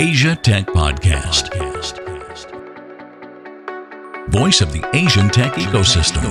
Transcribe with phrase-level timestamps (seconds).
[0.00, 1.50] Asia Tech Podcast.
[4.30, 6.22] Voice of the Asian tech ecosystem.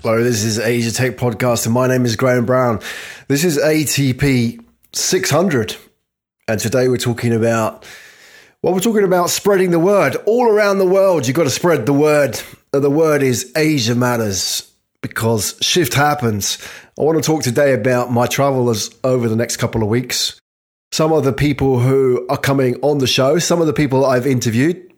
[0.00, 2.78] Hello, this is Asia Tech Podcast, and my name is Graham Brown.
[3.26, 5.76] This is ATP 600,
[6.46, 7.84] and today we're talking about
[8.62, 11.26] well, we're talking about spreading the word all around the world.
[11.26, 12.40] You've got to spread the word.
[12.70, 14.72] The word is Asia matters
[15.02, 16.58] because shift happens.
[16.96, 20.40] I want to talk today about my travels over the next couple of weeks.
[20.92, 24.26] Some of the people who are coming on the show, some of the people I've
[24.26, 24.92] interviewed,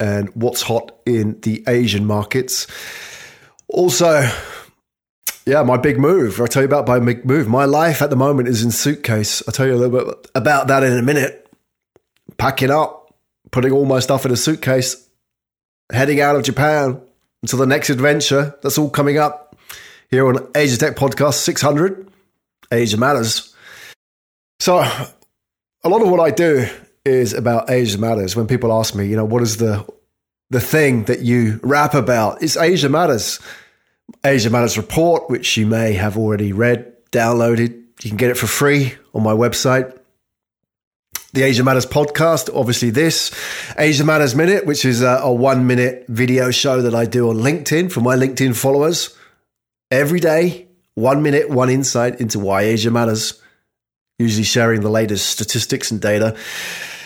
[0.00, 2.66] and what's hot in the Asian markets.
[3.68, 4.28] Also,
[5.46, 6.40] yeah, my big move.
[6.40, 7.48] I'll tell you about my big move.
[7.48, 9.42] My life at the moment is in suitcase.
[9.46, 11.48] I'll tell you a little bit about that in a minute.
[12.36, 13.14] Packing up,
[13.52, 15.08] putting all my stuff in a suitcase,
[15.92, 17.00] heading out of Japan
[17.42, 18.56] until the next adventure.
[18.62, 19.56] That's all coming up
[20.10, 22.10] here on Asia Tech Podcast 600.
[22.72, 23.54] Asia Matters.
[24.58, 24.84] So,
[25.86, 26.66] a lot of what I do
[27.04, 28.34] is about Asia Matters.
[28.34, 29.86] When people ask me, you know, what is the
[30.50, 32.42] the thing that you rap about?
[32.42, 33.38] It's Asia Matters.
[34.24, 37.84] Asia Matters report, which you may have already read, downloaded.
[38.02, 39.96] You can get it for free on my website.
[41.32, 43.32] The Asia Matters podcast, obviously, this
[43.78, 47.36] Asia Matters Minute, which is a, a one minute video show that I do on
[47.36, 49.16] LinkedIn for my LinkedIn followers.
[49.92, 53.40] Every day, one minute, one insight into why Asia matters,
[54.18, 56.36] usually sharing the latest statistics and data.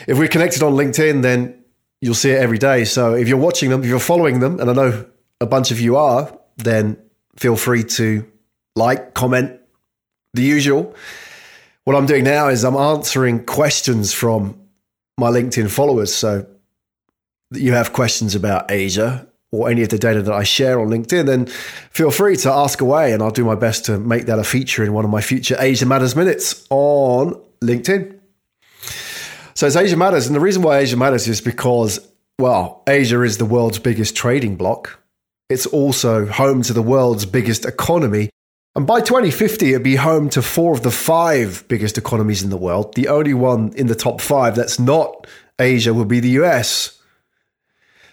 [0.07, 1.65] If we're connected on LinkedIn, then
[2.01, 2.85] you'll see it every day.
[2.85, 5.07] So if you're watching them, if you're following them, and I know
[5.41, 6.97] a bunch of you are, then
[7.37, 8.27] feel free to
[8.77, 9.61] like, comment,
[10.35, 10.95] the usual.
[11.85, 14.61] What I'm doing now is I'm answering questions from
[15.19, 16.15] my LinkedIn followers.
[16.15, 16.47] So
[17.51, 21.27] you have questions about Asia or any of the data that I share on LinkedIn,
[21.27, 24.45] then feel free to ask away and I'll do my best to make that a
[24.45, 28.19] feature in one of my future Asia Matters minutes on LinkedIn.
[29.55, 30.27] So it's Asia Matters.
[30.27, 31.99] And the reason why Asia Matters is because,
[32.39, 34.99] well, Asia is the world's biggest trading bloc.
[35.49, 38.31] It's also home to the world's biggest economy.
[38.77, 42.57] And by 2050, it'd be home to four of the five biggest economies in the
[42.57, 42.95] world.
[42.95, 45.27] The only one in the top five that's not
[45.59, 46.97] Asia would be the US.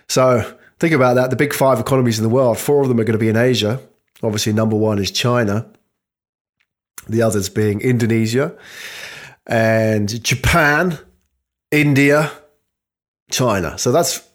[0.09, 1.29] So think about that.
[1.29, 3.37] The big five economies in the world, four of them are going to be in
[3.37, 3.79] Asia.
[4.23, 5.69] Obviously, number one is China,
[7.07, 8.57] the others being Indonesia
[9.45, 10.97] and Japan,
[11.71, 12.31] India,
[13.31, 13.77] China.
[13.77, 14.27] So that's,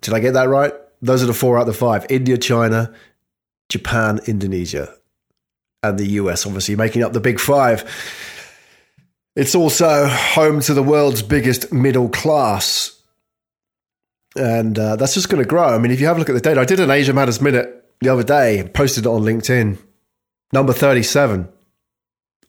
[0.00, 0.72] did I get that right?
[1.00, 2.92] Those are the four out of the five India, China,
[3.68, 4.94] Japan, Indonesia,
[5.82, 7.84] and the US, obviously, making up the big five.
[9.36, 12.97] It's also home to the world's biggest middle class.
[14.36, 15.64] And uh, that's just going to grow.
[15.64, 17.40] I mean, if you have a look at the data, I did an Asia Matters
[17.40, 19.78] Minute the other day, and posted it on LinkedIn,
[20.52, 21.48] number 37.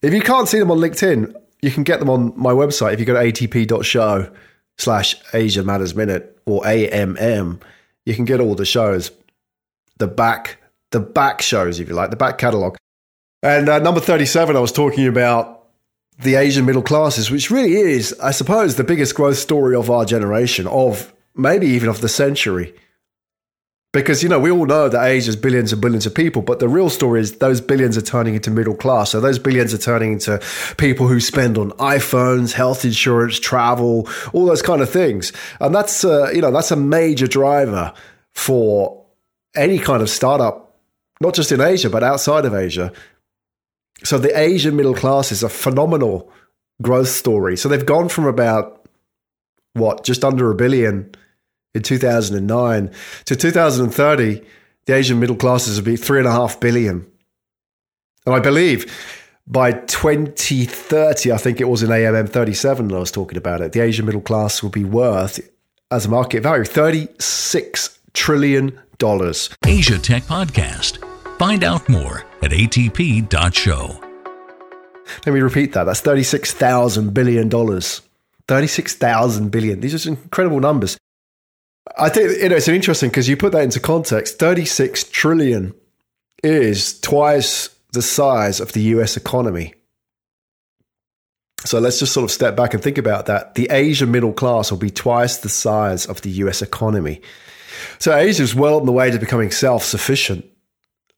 [0.01, 2.93] If you can't see them on LinkedIn, you can get them on my website.
[2.93, 4.31] If you go to atp.show
[4.77, 7.61] slash Asia Matters Minute or AMM,
[8.05, 9.11] you can get all the shows,
[9.97, 10.57] the back,
[10.91, 12.77] the back shows, if you like, the back catalog.
[13.43, 15.67] And uh, number 37, I was talking about
[16.19, 20.05] the Asian middle classes, which really is, I suppose, the biggest growth story of our
[20.05, 22.73] generation, of maybe even of the century.
[23.91, 26.69] Because, you know, we all know that Asia's billions and billions of people, but the
[26.69, 29.09] real story is those billions are turning into middle class.
[29.09, 30.39] So those billions are turning into
[30.77, 35.33] people who spend on iPhones, health insurance, travel, all those kind of things.
[35.59, 37.91] And that's, uh, you know, that's a major driver
[38.31, 39.03] for
[39.55, 40.77] any kind of startup,
[41.19, 42.93] not just in Asia, but outside of Asia.
[44.03, 46.31] So the Asian middle class is a phenomenal
[46.79, 47.57] growth story.
[47.57, 48.78] So they've gone from about,
[49.73, 51.13] what, just under a billion
[51.73, 52.91] in 2009
[53.25, 54.41] to 2030,
[54.85, 57.05] the Asian middle classes will be three and a half billion.
[58.25, 58.91] And I believe
[59.47, 63.71] by 2030, I think it was in AMM 37 that I was talking about it,
[63.71, 65.39] the Asian middle class will be worth,
[65.91, 68.79] as a market value, $36 trillion.
[69.65, 71.03] Asia Tech Podcast.
[71.39, 74.03] Find out more at atp.show.
[75.25, 75.85] Let me repeat that.
[75.85, 77.49] That's $36,000 billion.
[78.49, 79.79] 36,000 billion.
[79.79, 80.97] These are incredible numbers.
[81.97, 84.37] I think you know it's interesting because you put that into context.
[84.37, 85.73] Thirty-six trillion
[86.43, 89.17] is twice the size of the U.S.
[89.17, 89.73] economy.
[91.65, 93.55] So let's just sort of step back and think about that.
[93.55, 96.61] The Asian middle class will be twice the size of the U.S.
[96.61, 97.21] economy.
[97.97, 100.45] So Asia is well on the way to becoming self-sufficient.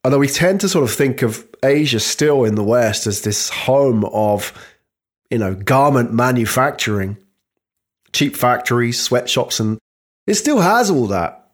[0.04, 3.50] Although we tend to sort of think of Asia still in the West as this
[3.50, 4.52] home of,
[5.30, 7.18] you know, garment manufacturing,
[8.14, 9.78] cheap factories, sweatshops, and
[10.28, 11.52] it still has all that.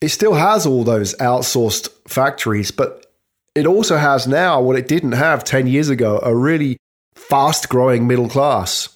[0.00, 3.06] It still has all those outsourced factories, but
[3.54, 6.78] it also has now what it didn't have 10 years ago a really
[7.14, 8.88] fast growing middle class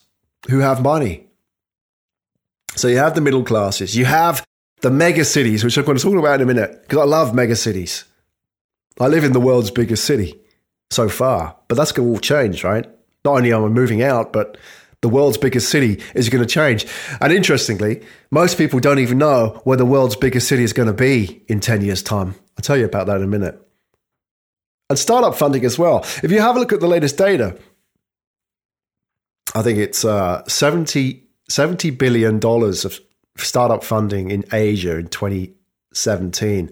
[0.48, 1.26] who have money.
[2.76, 4.44] So you have the middle classes, you have
[4.80, 7.34] the mega cities, which I'm going to talk about in a minute because I love
[7.34, 8.04] mega cities.
[8.98, 10.40] I live in the world's biggest city
[10.90, 12.86] so far, but that's going to all change, right?
[13.24, 14.56] Not only am I moving out, but
[15.04, 16.86] the world's biggest city is going to change.
[17.20, 20.94] And interestingly, most people don't even know where the world's biggest city is going to
[20.94, 22.34] be in 10 years' time.
[22.56, 23.60] I'll tell you about that in a minute.
[24.88, 25.98] And startup funding as well.
[26.22, 27.58] If you have a look at the latest data,
[29.54, 33.00] I think it's uh, 70, $70 billion of
[33.36, 36.70] startup funding in Asia in 2017.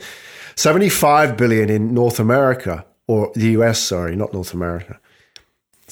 [0.57, 4.99] 75 billion in North America or the US, sorry, not North America.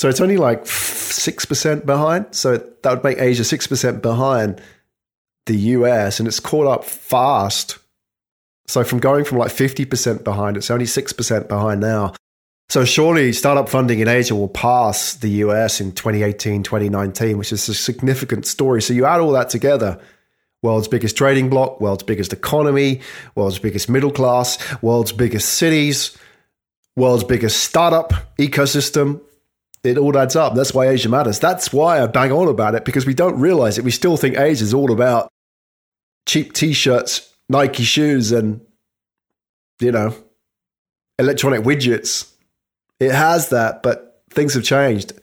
[0.00, 2.34] So it's only like 6% behind.
[2.34, 4.58] So that would make Asia 6% behind
[5.44, 7.76] the US and it's caught up fast.
[8.66, 12.14] So from going from like 50% behind, it's only 6% behind now.
[12.70, 17.68] So surely startup funding in Asia will pass the US in 2018, 2019, which is
[17.68, 18.80] a significant story.
[18.80, 20.00] So you add all that together
[20.62, 23.02] world's biggest trading bloc, world's biggest economy,
[23.34, 26.16] world's biggest middle class, world's biggest cities,
[26.96, 29.20] world's biggest startup ecosystem.
[29.82, 30.54] It all adds up.
[30.54, 31.38] That's why Asia matters.
[31.38, 33.84] That's why I bang on about it because we don't realize it.
[33.84, 35.30] We still think Asia is all about
[36.26, 38.60] cheap t shirts, Nike shoes, and,
[39.80, 40.14] you know,
[41.18, 42.30] electronic widgets.
[42.98, 45.14] It has that, but things have changed.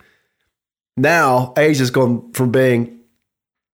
[0.96, 2.98] Now, Asia's gone from being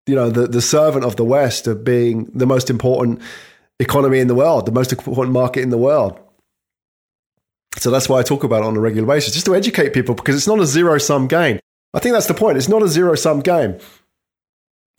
[0.06, 3.22] you know, the, the servant of the West of being the most important
[3.80, 6.20] economy in the world, the most important market in the world.
[7.78, 10.16] So that's why I talk about it on a regular basis, just to educate people
[10.16, 11.60] because it's not a zero sum game.
[11.94, 12.58] I think that's the point.
[12.58, 13.78] It's not a zero sum game.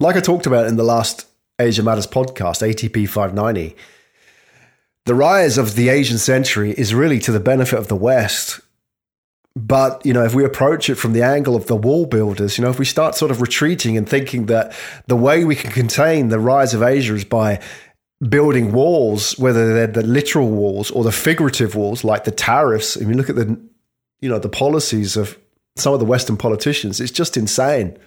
[0.01, 1.27] Like I talked about in the last
[1.59, 3.77] Asia Matters podcast, ATP 590,
[5.07, 8.61] the rise of the Asian century is really to the benefit of the West
[9.57, 12.65] but, you know, if we approach it from the angle of the wall builders, you
[12.65, 14.73] know, if we start sort of retreating and thinking that
[15.07, 17.61] the way we can contain the rise of Asia is by
[18.29, 23.05] building walls, whether they're the literal walls or the figurative walls, like the tariffs, I
[23.05, 23.61] mean, look at the,
[24.21, 25.39] you know, the policies of
[25.77, 27.99] some of the Western politicians, it's just insane.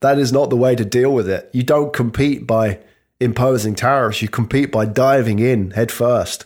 [0.00, 1.48] That is not the way to deal with it.
[1.52, 2.80] You don't compete by
[3.20, 6.44] imposing tariffs, you compete by diving in head first.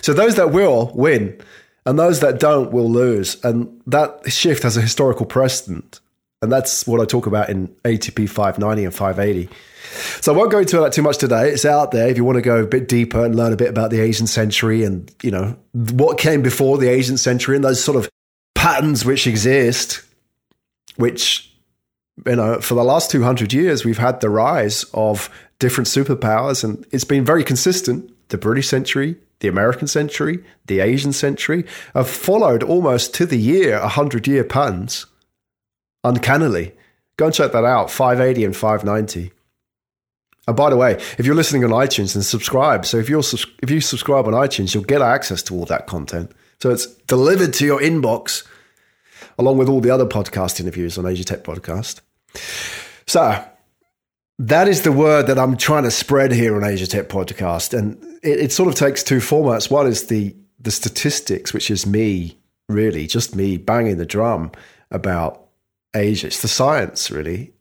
[0.00, 1.40] So those that will win
[1.86, 3.42] and those that don't will lose.
[3.44, 6.00] And that shift has a historical precedent.
[6.42, 9.48] And that's what I talk about in ATP 590 and 580.
[10.20, 11.50] So I won't go into that too much today.
[11.50, 13.68] It's out there if you want to go a bit deeper and learn a bit
[13.68, 17.82] about the Asian century and, you know, what came before the Asian century and those
[17.82, 18.08] sort of
[18.54, 20.02] patterns which exist,
[20.96, 21.52] which,
[22.26, 26.84] you know, for the last 200 years, we've had the rise of different superpowers and
[26.90, 28.10] it's been very consistent.
[28.28, 33.78] The British century, the American century, the Asian century, have followed almost to the year
[33.78, 35.06] 100 year patterns.
[36.04, 36.72] Uncannily.
[37.16, 39.32] Go and check that out 580 and 590.
[40.48, 43.22] And by the way, if you're listening on iTunes and subscribe, so if you're
[43.62, 46.32] if you subscribe on iTunes, you'll get access to all that content.
[46.60, 48.44] So it's delivered to your inbox,
[49.38, 52.00] along with all the other podcast interviews on Asia Tech Podcast.
[53.06, 53.44] So
[54.38, 58.02] that is the word that I'm trying to spread here on Asia Tech Podcast, and
[58.22, 59.70] it, it sort of takes two formats.
[59.70, 62.36] One is the the statistics, which is me,
[62.68, 64.50] really, just me banging the drum
[64.90, 65.41] about
[65.94, 66.28] Asia.
[66.28, 67.52] It's the science, really.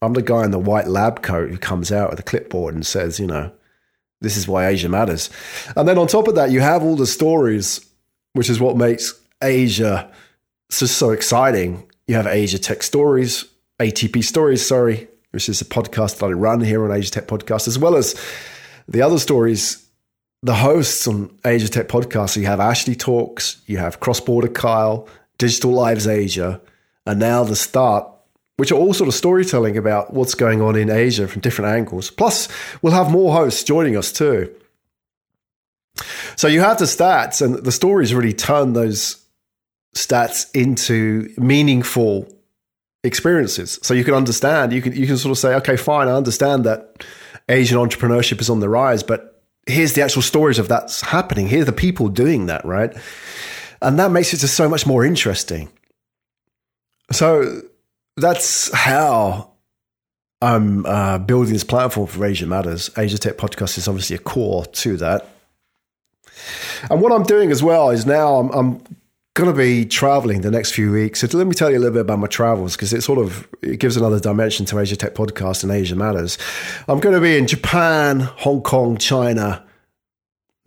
[0.00, 2.84] I'm the guy in the white lab coat who comes out with a clipboard and
[2.84, 3.52] says, you know,
[4.20, 5.30] this is why Asia matters.
[5.76, 7.84] And then on top of that, you have all the stories,
[8.32, 10.10] which is what makes Asia
[10.70, 11.88] just so exciting.
[12.06, 13.44] You have Asia Tech Stories,
[13.78, 17.68] ATP Stories, sorry, which is a podcast that I run here on Asia Tech Podcast,
[17.68, 18.20] as well as
[18.88, 19.78] the other stories.
[20.44, 25.08] The hosts on Asia Tech Podcast, you have Ashley Talks, you have Cross Border Kyle,
[25.38, 26.60] Digital Lives Asia,
[27.06, 28.08] and now the start,
[28.56, 32.10] which are all sort of storytelling about what's going on in Asia from different angles.
[32.10, 32.48] Plus,
[32.80, 34.54] we'll have more hosts joining us too.
[36.36, 39.24] So you have the stats, and the stories really turn those
[39.94, 42.28] stats into meaningful
[43.04, 43.78] experiences.
[43.82, 46.64] So you can understand, you can you can sort of say, okay, fine, I understand
[46.64, 47.04] that
[47.48, 51.48] Asian entrepreneurship is on the rise, but here's the actual stories of that's happening.
[51.48, 52.96] Here are the people doing that, right?
[53.80, 55.68] And that makes it just so much more interesting.
[57.12, 57.62] So
[58.16, 59.52] that's how
[60.40, 62.90] I'm uh, building this platform for Asia Matters.
[62.96, 65.28] Asia Tech Podcast is obviously a core to that.
[66.90, 68.82] And what I'm doing as well is now I'm, I'm
[69.34, 71.20] going to be traveling the next few weeks.
[71.20, 73.48] So let me tell you a little bit about my travels because it sort of
[73.62, 76.38] it gives another dimension to Asia Tech Podcast and Asia Matters.
[76.88, 79.64] I'm going to be in Japan, Hong Kong, China,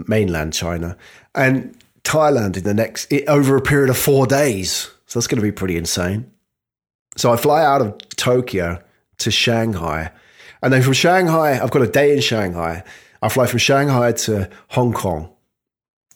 [0.07, 0.97] mainland China,
[1.35, 4.89] and Thailand in the next over a period of four days.
[5.05, 6.31] So that's going to be pretty insane.
[7.15, 8.81] So I fly out of Tokyo
[9.19, 10.11] to Shanghai,
[10.61, 12.83] And then from Shanghai, I've got a day in Shanghai.
[13.21, 15.29] I fly from Shanghai to Hong Kong.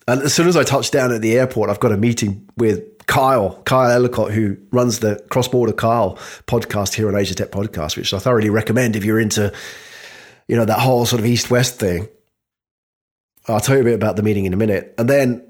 [0.07, 2.83] And as soon as I touch down at the airport, I've got a meeting with
[3.05, 6.15] Kyle, Kyle Ellicott, who runs the Cross Border Kyle
[6.47, 9.53] podcast here on Asia Tech Podcast, which I thoroughly recommend if you're into,
[10.47, 12.07] you know, that whole sort of East West thing.
[13.47, 14.93] I'll tell you a bit about the meeting in a minute.
[14.97, 15.43] And then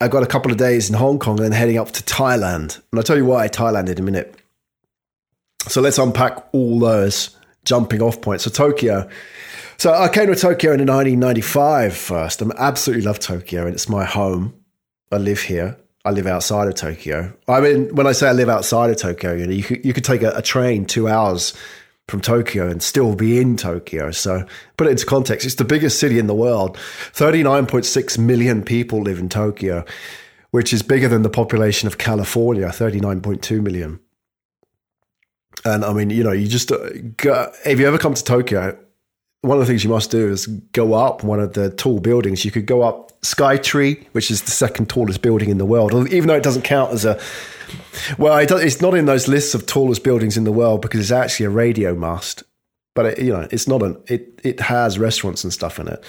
[0.00, 2.80] I got a couple of days in Hong Kong and then heading up to Thailand.
[2.90, 4.34] And I'll tell you why Thailand in a minute.
[5.66, 8.44] So let's unpack all those jumping off points.
[8.44, 9.08] So Tokyo.
[9.76, 12.42] So I came to Tokyo in 1995 first.
[12.42, 14.54] I absolutely love Tokyo and it's my home.
[15.12, 15.76] I live here.
[16.04, 17.36] I live outside of Tokyo.
[17.46, 19.92] I mean, when I say I live outside of Tokyo, you know, you could, you
[19.92, 21.54] could take a, a train two hours
[22.08, 24.10] from Tokyo and still be in Tokyo.
[24.10, 24.46] So
[24.76, 26.76] put it into context, it's the biggest city in the world.
[27.12, 29.84] 39.6 million people live in Tokyo,
[30.50, 34.00] which is bigger than the population of California, 39.2 million.
[35.64, 38.78] And I mean, you know, you just, uh, go, if you ever come to Tokyo,
[39.42, 42.44] one of the things you must do is go up one of the tall buildings.
[42.44, 46.28] You could go up Skytree, which is the second tallest building in the world, even
[46.28, 47.20] though it doesn't count as a
[48.16, 51.46] well, it's not in those lists of tallest buildings in the world because it's actually
[51.46, 52.42] a radio mast.
[52.94, 54.40] But it, you know, it's not an it.
[54.42, 56.02] It has restaurants and stuff in it.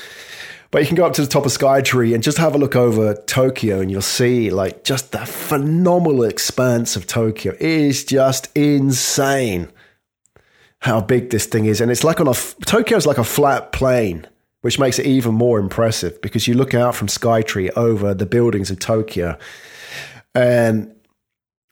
[0.72, 2.76] But you can go up to the top of Skytree and just have a look
[2.76, 7.54] over Tokyo, and you'll see like just the phenomenal expanse of Tokyo.
[7.54, 9.72] It is just insane
[10.82, 11.82] how big this thing is.
[11.82, 12.36] And it's like on a,
[12.66, 14.28] Tokyo is like a flat plane,
[14.62, 18.70] which makes it even more impressive because you look out from Skytree over the buildings
[18.70, 19.38] of Tokyo
[20.36, 20.94] and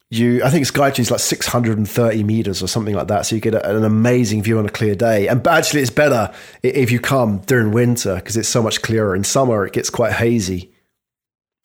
[0.09, 3.25] you, I think Skytree is like 630 meters or something like that.
[3.25, 5.27] So you get an amazing view on a clear day.
[5.27, 6.33] And actually, it's better
[6.63, 9.15] if you come during winter because it's so much clearer.
[9.15, 10.71] In summer, it gets quite hazy.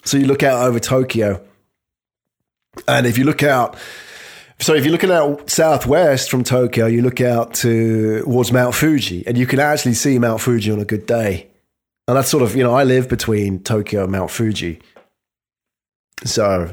[0.04, 1.44] So you look out over Tokyo.
[2.88, 3.78] And if you look out
[4.62, 9.26] so if you're looking out southwest from Tokyo, you look out to, towards Mount Fuji,
[9.26, 11.48] and you can actually see Mount Fuji on a good day.
[12.06, 14.80] And that's sort of, you know, I live between Tokyo and Mount Fuji.
[16.24, 16.72] So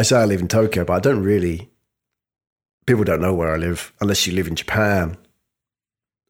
[0.00, 1.68] I say I live in Tokyo, but I don't really,
[2.86, 5.18] people don't know where I live unless you live in Japan.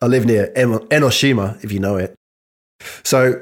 [0.01, 2.17] I live near Enoshima, if you know it.
[3.05, 3.41] So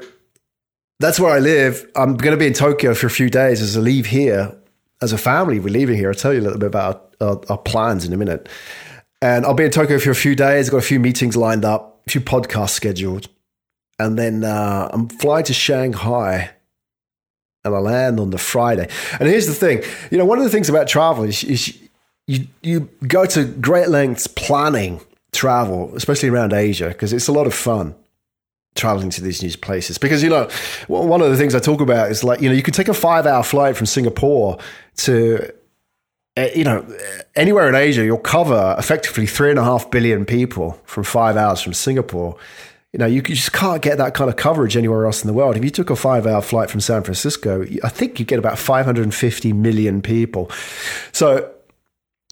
[0.99, 1.89] that's where I live.
[1.95, 4.55] I'm going to be in Tokyo for a few days as I leave here.
[5.01, 6.09] As a family, we're leaving here.
[6.09, 8.47] I'll tell you a little bit about our, our plans in a minute.
[9.23, 10.67] And I'll be in Tokyo for a few days.
[10.67, 13.29] I've got a few meetings lined up, a few podcasts scheduled.
[13.97, 16.51] And then uh, I'm flying to Shanghai
[17.69, 18.89] and I land on the Friday.
[19.19, 21.77] And here's the thing you know, one of the things about travel is, is
[22.27, 27.47] you, you go to great lengths planning travel, especially around Asia, because it's a lot
[27.47, 27.95] of fun
[28.75, 29.97] traveling to these new places.
[29.97, 30.49] Because, you know,
[30.87, 32.93] one of the things I talk about is like, you know, you could take a
[32.93, 34.57] five hour flight from Singapore
[34.97, 35.51] to
[36.37, 36.85] uh, you know,
[37.35, 41.61] anywhere in Asia, you'll cover effectively three and a half billion people from five hours
[41.61, 42.37] from Singapore.
[42.93, 45.55] You know, you just can't get that kind of coverage anywhere else in the world.
[45.55, 48.57] If you took a five hour flight from San Francisco, I think you get about
[48.57, 50.49] 550 million people.
[51.11, 51.51] So,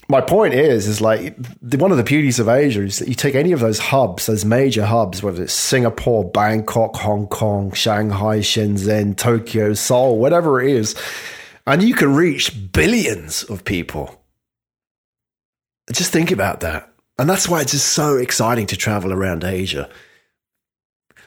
[0.10, 3.36] my point is, is like one of the beauties of Asia is that you take
[3.36, 9.18] any of those hubs, those major hubs, whether it's Singapore, Bangkok, Hong Kong, Shanghai, Shenzhen,
[9.18, 10.96] Tokyo, Seoul, whatever it is,
[11.66, 14.24] and you can reach billions of people.
[15.92, 16.90] Just think about that.
[17.20, 19.90] And that's why it's just so exciting to travel around Asia.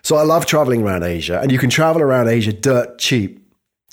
[0.03, 3.45] So I love traveling around Asia, and you can travel around Asia dirt cheap,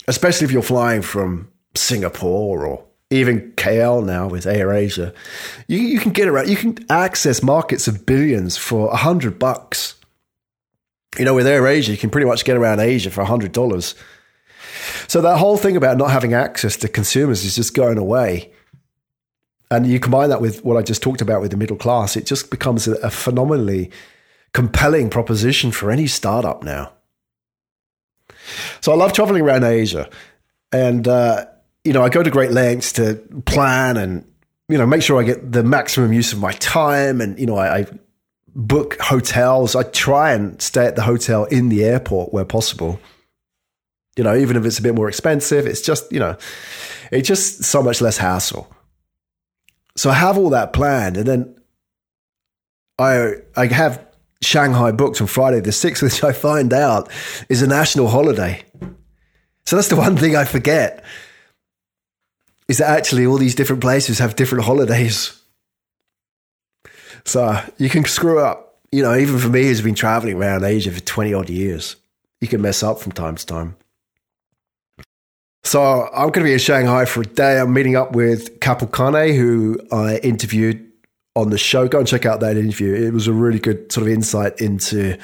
[0.07, 5.13] especially if you're flying from Singapore or even KL now with AirAsia.
[5.67, 9.95] You, you can get around, you can access markets of billions for a hundred bucks.
[11.17, 13.95] You know, with AirAsia, you can pretty much get around Asia for a hundred dollars.
[15.07, 18.51] So that whole thing about not having access to consumers is just going away.
[19.71, 22.25] And you combine that with what I just talked about with the middle class, it
[22.25, 23.91] just becomes a, a phenomenally
[24.53, 26.93] compelling proposition for any startup now.
[28.81, 30.09] So I love traveling around Asia.
[30.71, 31.45] And, uh,
[31.83, 34.25] you know, I go to great lengths to plan and,
[34.69, 37.21] you know, make sure I get the maximum use of my time.
[37.21, 37.85] And, you know, I, I
[38.55, 39.75] book hotels.
[39.75, 42.99] I try and stay at the hotel in the airport where possible.
[44.17, 46.37] You know, even if it's a bit more expensive, it's just, you know,
[47.11, 48.73] it's just so much less hassle.
[49.95, 51.55] So I have all that planned and then
[52.99, 54.06] I I have
[54.41, 57.12] Shanghai booked on Friday the 6th, which I find out
[57.50, 58.63] is a national holiday.
[59.65, 61.03] So that's the one thing I forget
[62.67, 65.41] is that actually all these different places have different holidays.
[67.25, 68.79] So you can screw up.
[68.91, 71.98] You know, even for me who's been traveling around Asia for 20 odd years,
[72.39, 73.75] you can mess up from time to time.
[75.65, 77.60] So I'm going to be in Shanghai for a day.
[77.60, 80.87] I'm meeting up with Kapil Kane, who I interviewed
[81.38, 81.88] on the show.
[81.88, 82.94] Go and check out that interview.
[82.94, 85.17] It was a really good sort of insight into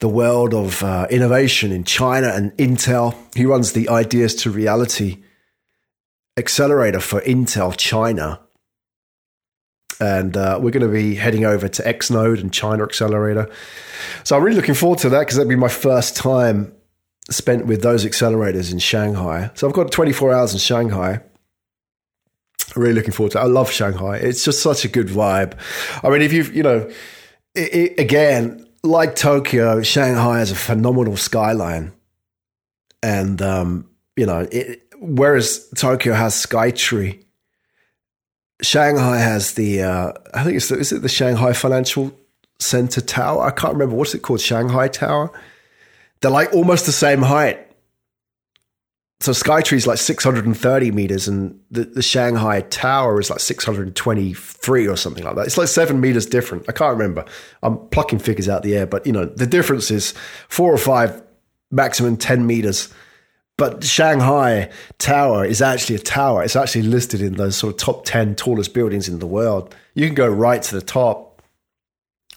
[0.00, 3.16] the world of uh, innovation in China and Intel.
[3.36, 5.22] He runs the Ideas to Reality
[6.36, 8.40] accelerator for Intel China.
[10.00, 13.48] And uh, we're going to be heading over to Xnode and China Accelerator.
[14.24, 16.74] So I'm really looking forward to that because that'll be my first time
[17.30, 19.52] spent with those accelerators in Shanghai.
[19.54, 21.20] So I've got 24 hours in Shanghai
[22.76, 23.42] really looking forward to it.
[23.42, 24.16] I love Shanghai.
[24.16, 25.58] It's just such a good vibe.
[26.02, 26.90] I mean, if you've, you know,
[27.54, 31.92] it, it, again, like Tokyo, Shanghai has a phenomenal skyline.
[33.02, 37.22] And, um, you know, it, whereas Tokyo has Skytree,
[38.62, 42.16] Shanghai has the, uh, I think it's, the, is it the Shanghai Financial
[42.58, 43.42] Center Tower?
[43.42, 43.94] I can't remember.
[43.96, 44.40] What's it called?
[44.40, 45.30] Shanghai Tower?
[46.20, 47.58] They're like almost the same height
[49.24, 54.96] so Skytree is like 630 meters, and the, the Shanghai Tower is like 623 or
[54.98, 55.46] something like that.
[55.46, 56.68] It's like seven meters different.
[56.68, 57.24] I can't remember.
[57.62, 60.12] I'm plucking figures out the air, but you know the difference is
[60.50, 61.22] four or five,
[61.70, 62.92] maximum 10 meters.
[63.56, 66.42] But Shanghai Tower is actually a tower.
[66.44, 69.74] It's actually listed in those sort of top 10 tallest buildings in the world.
[69.94, 71.40] You can go right to the top,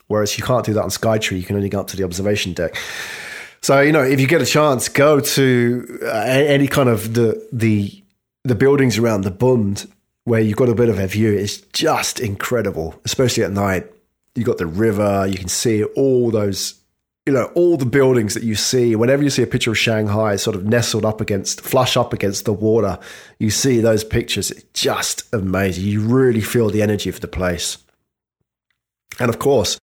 [0.08, 1.38] whereas you can't do that on Skytree.
[1.38, 2.78] You can only go up to the observation deck.
[3.62, 7.48] So you know, if you get a chance, go to uh, any kind of the
[7.52, 8.04] the
[8.44, 9.92] the buildings around the Bund
[10.24, 11.34] where you've got a bit of a view.
[11.34, 13.92] It's just incredible, especially at night.
[14.36, 15.26] You've got the river.
[15.26, 16.76] You can see all those,
[17.26, 18.96] you know, all the buildings that you see.
[18.96, 22.46] Whenever you see a picture of Shanghai, sort of nestled up against, flush up against
[22.46, 23.00] the water,
[23.40, 24.52] you see those pictures.
[24.52, 25.86] It's just amazing.
[25.86, 27.78] You really feel the energy of the place.
[29.20, 29.80] And of course,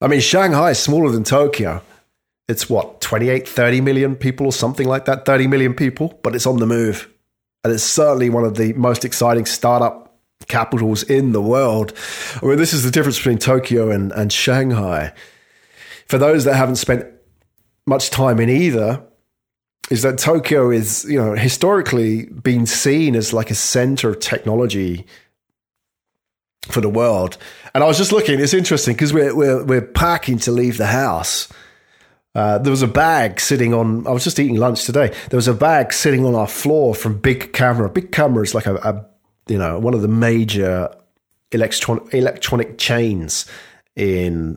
[0.00, 1.82] I mean, Shanghai is smaller than Tokyo
[2.48, 6.46] it's what 28 30 million people or something like that 30 million people but it's
[6.46, 7.12] on the move.
[7.62, 11.92] And it's certainly one of the most exciting startup capitals in the world.
[12.42, 15.12] I mean this is the difference between tokyo and, and shanghai.
[16.06, 17.04] For those that haven't spent
[17.86, 19.04] much time in either
[19.90, 25.04] is that tokyo is you know historically been seen as like a center of technology
[26.62, 27.36] for the world.
[27.74, 30.86] And i was just looking it's interesting because we're, we're, we're packing to leave the
[30.86, 31.52] house
[32.34, 34.06] uh, there was a bag sitting on.
[34.06, 35.14] I was just eating lunch today.
[35.28, 37.90] There was a bag sitting on our floor from Bic Camera.
[37.90, 39.04] Bic Camera is like a, a
[39.48, 40.94] you know one of the major
[41.50, 43.44] electronic electronic chains
[43.96, 44.56] in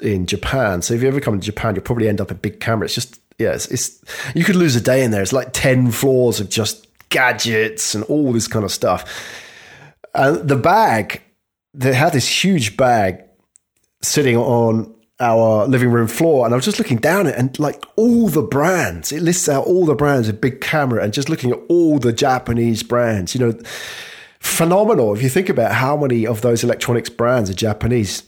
[0.00, 0.82] in Japan.
[0.82, 2.84] So if you ever come to Japan, you'll probably end up at Bic Camera.
[2.84, 4.00] It's just yeah, it's, it's
[4.34, 5.22] you could lose a day in there.
[5.22, 9.04] It's like ten floors of just gadgets and all this kind of stuff.
[10.14, 11.22] And the bag,
[11.74, 13.24] they had this huge bag
[14.00, 17.84] sitting on our living room floor and I was just looking down it and like
[17.96, 21.50] all the brands, it lists out all the brands, a Bic Camera and just looking
[21.50, 23.58] at all the Japanese brands, you know,
[24.40, 25.14] phenomenal.
[25.14, 28.22] If you think about how many of those electronics brands are Japanese,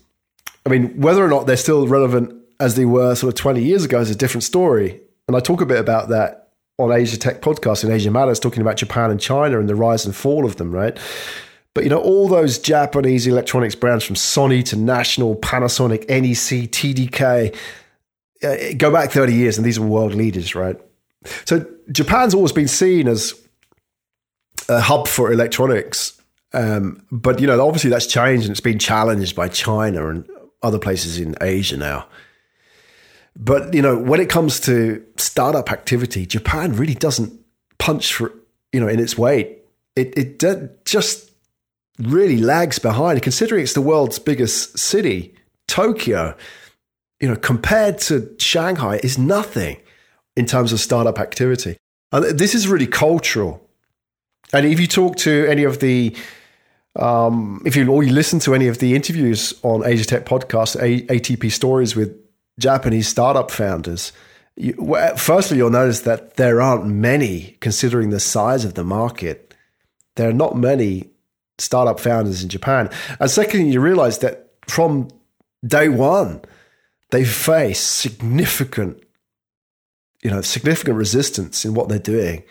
[0.67, 3.85] I mean, whether or not they're still relevant as they were sort of 20 years
[3.85, 5.01] ago is a different story.
[5.27, 8.61] And I talk a bit about that on Asia Tech podcast and Asia Matters, talking
[8.61, 10.99] about Japan and China and the rise and fall of them, right?
[11.75, 17.57] But you know, all those Japanese electronics brands from Sony to National, Panasonic, NEC, TDK,
[18.43, 20.77] uh, go back 30 years and these are world leaders, right?
[21.45, 23.35] So Japan's always been seen as
[24.69, 26.21] a hub for electronics.
[26.53, 30.29] Um, but you know, obviously that's changed and it's been challenged by China and
[30.63, 32.07] other places in Asia now.
[33.35, 37.33] But you know, when it comes to startup activity, Japan really doesn't
[37.79, 38.33] punch for
[38.73, 39.59] you know in its weight.
[39.97, 41.32] It it just
[42.03, 45.35] really lags behind, considering it's the world's biggest city,
[45.69, 46.37] Tokyo.
[47.21, 49.79] You know, compared to Shanghai, is nothing
[50.37, 51.77] in terms of startup activity.
[52.11, 53.67] And this is really cultural.
[54.53, 56.15] And if you talk to any of the,
[56.97, 60.77] um, if you or you listen to any of the interviews on Asia Tech podcast,
[60.83, 62.15] A- ATP stories with
[62.59, 64.13] Japanese startup founders,
[64.57, 69.55] you, well, firstly, you'll notice that there aren't many, considering the size of the market.
[70.17, 71.12] There are not many
[71.63, 72.91] startup founders in Japan.
[73.21, 75.09] And secondly, you realize that from
[75.67, 76.43] day one,
[77.11, 79.03] they face significant,
[80.23, 82.43] you know, significant resistance in what they're doing.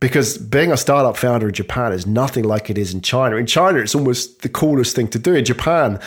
[0.00, 3.36] Because being a startup founder in Japan is nothing like it is in China.
[3.36, 5.34] In China, it's almost the coolest thing to do.
[5.34, 5.98] In Japan,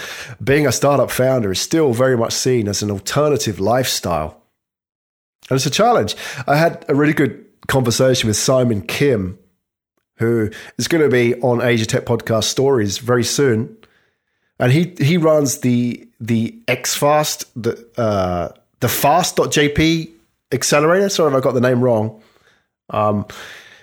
[0.43, 4.43] being a startup founder is still very much seen as an alternative lifestyle.
[5.49, 6.15] And it's a challenge.
[6.45, 9.39] I had a really good conversation with Simon Kim,
[10.17, 13.75] who is going to be on Asia Tech Podcast Stories very soon.
[14.59, 18.49] And he he runs the the XFast, the uh,
[18.79, 20.11] the fast.jp
[20.51, 21.09] accelerator.
[21.09, 22.21] Sorry if I got the name wrong.
[22.89, 23.25] Um,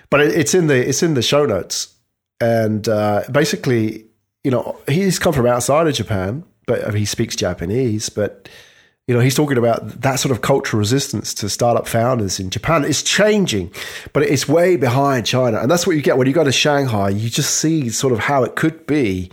[0.09, 1.93] but it, it's in the it's in the show notes.
[2.41, 4.05] And uh, basically,
[4.43, 8.09] you know, he's come from outside of Japan, but he speaks Japanese.
[8.09, 8.49] But
[9.07, 12.83] you know, he's talking about that sort of cultural resistance to startup founders in Japan.
[12.83, 13.71] It's changing,
[14.13, 17.09] but it's way behind China, and that's what you get when you go to Shanghai.
[17.09, 19.31] You just see sort of how it could be.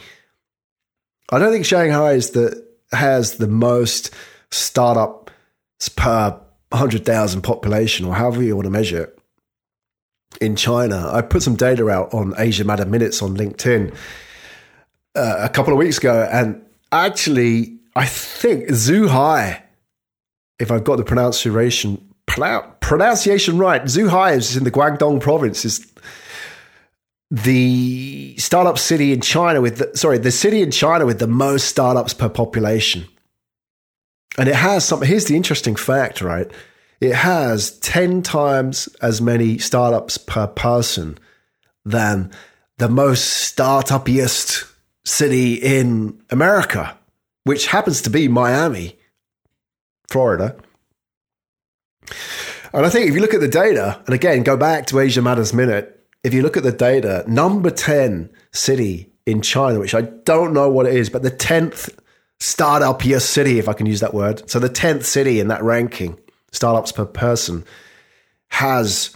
[1.31, 4.11] I don't think Shanghai is the has the most
[4.51, 6.39] startups per
[6.71, 9.19] hundred thousand population, or however you want to measure it.
[10.41, 13.95] In China, I put some data out on Asia Matter Minutes on LinkedIn
[15.15, 19.61] uh, a couple of weeks ago, and actually, I think Zuhai,
[20.59, 25.65] if I've got the pronunciation pronunciation right, Zhuhai is in the Guangdong province.
[25.65, 25.87] Is
[27.31, 31.67] the startup city in China with the, sorry the city in China with the most
[31.67, 33.07] startups per population,
[34.39, 35.09] and it has something.
[35.09, 36.51] Here's the interesting fact, right?
[37.01, 41.19] It has ten times as many startups per person
[41.85, 42.31] than
[42.79, 44.71] the most startupiest
[45.05, 46.97] city in America,
[47.45, 48.99] which happens to be Miami,
[50.09, 50.57] Florida.
[52.73, 55.21] And I think if you look at the data, and again, go back to Asia
[55.21, 60.03] Matters Minute, if you look at the data, number 10 city in China, which I
[60.03, 61.97] don't know what it is, but the 10th
[62.41, 64.49] startupiest city, if I can use that word.
[64.49, 66.19] So the 10th city in that ranking,
[66.51, 67.65] startups per person,
[68.49, 69.15] has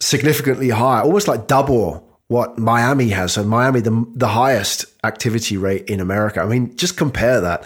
[0.00, 3.32] significantly higher, almost like double what Miami has.
[3.32, 6.40] So Miami, the the highest activity rate in America.
[6.40, 7.64] I mean, just compare that.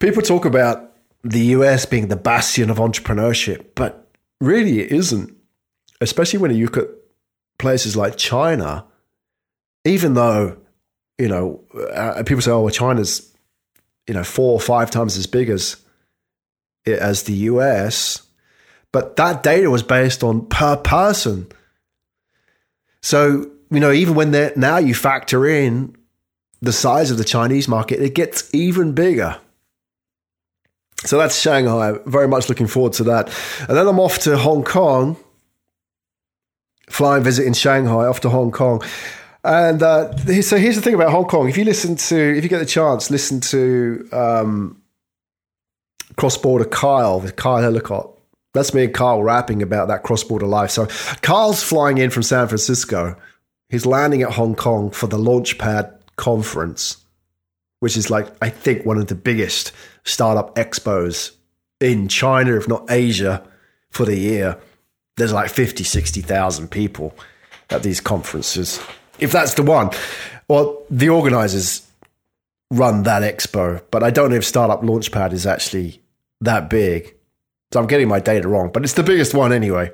[0.00, 5.32] People talk about the US being the bastion of entrepreneurship, but really it isn't.
[6.00, 6.88] Especially when you look at
[7.60, 8.84] places like China,
[9.84, 10.56] even though
[11.16, 11.62] you know
[11.94, 13.32] uh, people say, "Oh, well, China's
[14.08, 15.76] you know four or five times as big as
[16.84, 18.22] as the US,"
[18.90, 21.46] but that data was based on per person.
[23.02, 25.96] So you know, even when they're now you factor in
[26.60, 29.38] the size of the Chinese market, it gets even bigger.
[31.04, 31.94] So that's Shanghai.
[32.04, 33.28] Very much looking forward to that.
[33.68, 35.16] And then I'm off to Hong Kong,
[36.90, 38.82] flying visit in Shanghai, off to Hong Kong.
[39.42, 41.48] And uh, so here's the thing about Hong Kong.
[41.48, 44.82] If you listen to, if you get the chance, listen to um,
[46.16, 48.10] Cross Border Kyle with Kyle Ellicott.
[48.52, 50.70] That's me and Kyle rapping about that cross border life.
[50.70, 50.86] So
[51.22, 53.16] Kyle's flying in from San Francisco
[53.70, 56.96] He's landing at Hong Kong for the Launchpad conference,
[57.78, 61.30] which is like, I think, one of the biggest startup expos
[61.80, 63.46] in China, if not Asia,
[63.90, 64.58] for the year.
[65.16, 67.14] There's like 50, 60,000 people
[67.70, 68.80] at these conferences.
[69.20, 69.90] If that's the one.
[70.48, 71.86] Well, the organizers
[72.72, 76.00] run that expo, but I don't know if Startup Launchpad is actually
[76.40, 77.14] that big.
[77.72, 79.92] So I'm getting my data wrong, but it's the biggest one anyway.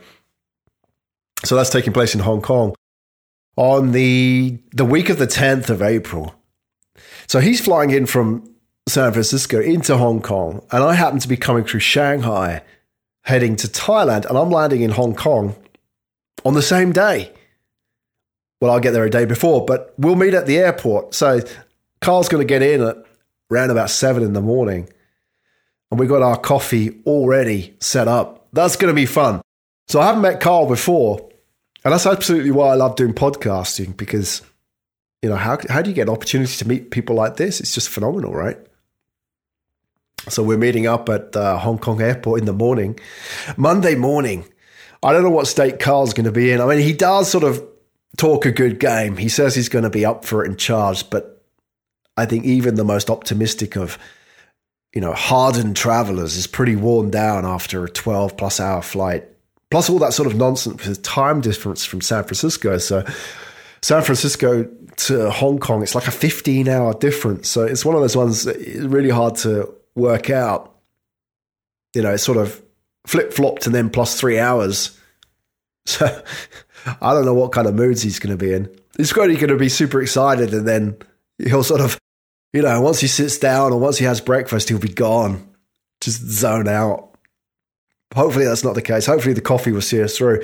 [1.45, 2.75] So that's taking place in Hong Kong
[3.57, 6.35] on the the week of the 10th of April.
[7.27, 8.55] So he's flying in from
[8.89, 12.63] San Francisco into Hong Kong, and I happen to be coming through Shanghai,
[13.23, 15.57] heading to Thailand, and I'm landing in Hong Kong
[16.45, 17.33] on the same day.
[18.61, 21.15] Well, I'll get there a day before, but we'll meet at the airport.
[21.15, 21.41] So
[22.01, 22.97] Carl's going to get in at
[23.51, 24.89] around about seven in the morning,
[25.91, 28.49] and we've got our coffee already set up.
[28.53, 29.43] That's going to be fun.
[29.89, 31.29] So I haven't met Carl before,
[31.87, 34.43] and that's absolutely why I love doing podcasting because,
[35.23, 37.61] you know, how, how do you get an opportunity to meet people like this?
[37.61, 38.59] It's just phenomenal, right?
[40.29, 42.99] So we're meeting up at uh, Hong Kong airport in the morning,
[43.57, 44.47] Monday morning.
[45.01, 46.61] I don't know what state Carl's going to be in.
[46.61, 47.65] I mean, he does sort of
[48.17, 49.17] talk a good game.
[49.17, 51.41] He says he's going to be up for it and charged, but
[52.17, 53.97] I think even the most optimistic of,
[54.93, 59.29] you know, hardened travelers is pretty worn down after a 12 plus hour flight
[59.71, 62.79] plus all that sort of nonsense with the time difference from San Francisco.
[62.79, 63.05] So
[63.83, 64.65] San Francisco
[64.97, 67.49] to Hong Kong, it's like a 15 hour difference.
[67.49, 70.75] So it's one of those ones that is really hard to work out.
[71.95, 72.63] You know, it's sort of
[73.07, 74.93] flip flopped and then plus three hours.
[75.89, 76.05] So
[77.01, 78.69] I don't know what kind of moods he's going to be in.
[78.97, 80.97] He's probably going to be super excited and then
[81.39, 81.97] he'll sort of,
[82.53, 85.49] you know, once he sits down or once he has breakfast, he'll be gone,
[86.01, 87.16] just zone out.
[88.15, 89.07] Hopefully that's not the case.
[89.07, 90.43] Hopefully the coffee will see us through.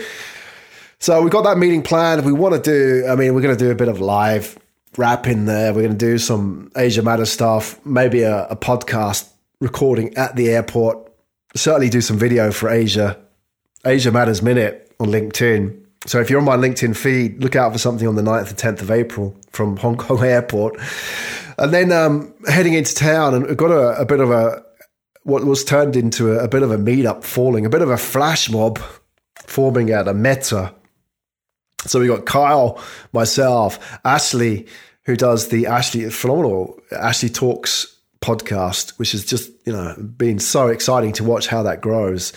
[0.99, 2.25] So we've got that meeting planned.
[2.25, 4.59] We want to do, I mean, we're going to do a bit of live
[4.97, 5.73] rap in there.
[5.73, 9.29] We're going to do some Asia Matter stuff, maybe a, a podcast
[9.61, 11.13] recording at the airport.
[11.55, 13.19] Certainly do some video for Asia,
[13.85, 15.79] Asia Matters Minute on LinkedIn.
[16.07, 18.77] So if you're on my LinkedIn feed, look out for something on the 9th and
[18.77, 20.77] 10th of April from Hong Kong Airport.
[21.59, 24.65] And then um, heading into town, and we've got a, a bit of a
[25.25, 27.97] what was turned into a, a bit of a meetup falling, a bit of a
[27.97, 28.79] flash mob
[29.47, 30.75] forming at a meta.
[31.87, 32.81] So we got Kyle,
[33.13, 34.67] myself, Ashley,
[35.05, 40.69] who does the Ashley phenomenal Ashley Talks podcast, which has just you know been so
[40.69, 42.33] exciting to watch how that grows.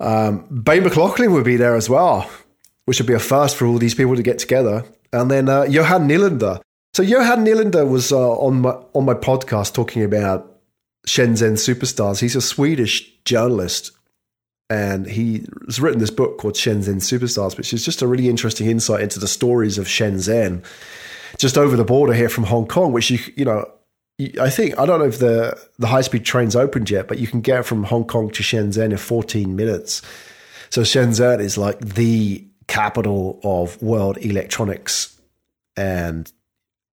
[0.00, 2.28] Um, Bay McLaughlin would be there as well,
[2.86, 4.84] which would be a first for all these people to get together.
[5.12, 6.60] And then uh, Johan Nylander.
[6.94, 10.51] So Johan Nylander was uh, on my on my podcast talking about
[11.06, 12.20] Shenzhen superstars.
[12.20, 13.90] He's a Swedish journalist,
[14.70, 19.02] and he's written this book called Shenzhen Superstars, which is just a really interesting insight
[19.02, 20.64] into the stories of Shenzhen,
[21.38, 22.92] just over the border here from Hong Kong.
[22.92, 23.68] Which you you know,
[24.40, 27.26] I think I don't know if the the high speed train's opened yet, but you
[27.26, 30.02] can get from Hong Kong to Shenzhen in 14 minutes.
[30.70, 35.20] So Shenzhen is like the capital of world electronics
[35.76, 36.32] and,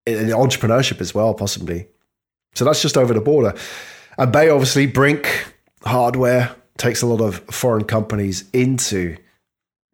[0.06, 1.88] and entrepreneurship as well, possibly.
[2.56, 3.54] So that's just over the border.
[4.20, 5.28] And Bay, obviously, Brinc
[5.86, 9.16] hardware takes a lot of foreign companies into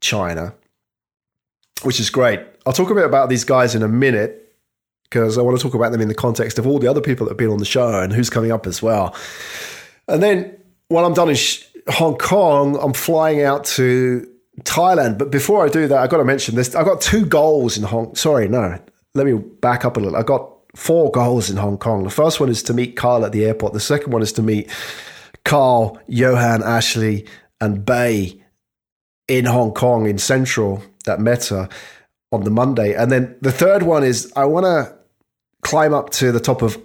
[0.02, 0.56] China,
[1.84, 2.40] which is great.
[2.66, 4.52] I'll talk a bit about these guys in a minute
[5.04, 7.28] because I want to talk about them in the context of all the other people
[7.28, 9.16] that have been on the show and who's coming up as well.
[10.08, 10.58] And then
[10.88, 11.38] when I'm done in
[11.90, 14.28] Hong Kong, I'm flying out to
[14.62, 15.20] Thailand.
[15.20, 16.74] But before I do that, I've got to mention this.
[16.74, 18.16] I've got two goals in Hong.
[18.16, 18.80] Sorry, no.
[19.14, 20.18] Let me back up a little.
[20.18, 22.04] I've got four goals in Hong Kong.
[22.04, 23.74] The first one is to meet Carl at the airport.
[23.74, 24.70] The second one is to meet
[25.44, 27.26] Carl, Johan, Ashley,
[27.62, 28.42] and Bay
[29.28, 31.70] in Hong Kong in Central that Meta
[32.32, 32.94] on the Monday.
[32.94, 34.96] And then the third one is I want to
[35.62, 36.82] climb up to the top of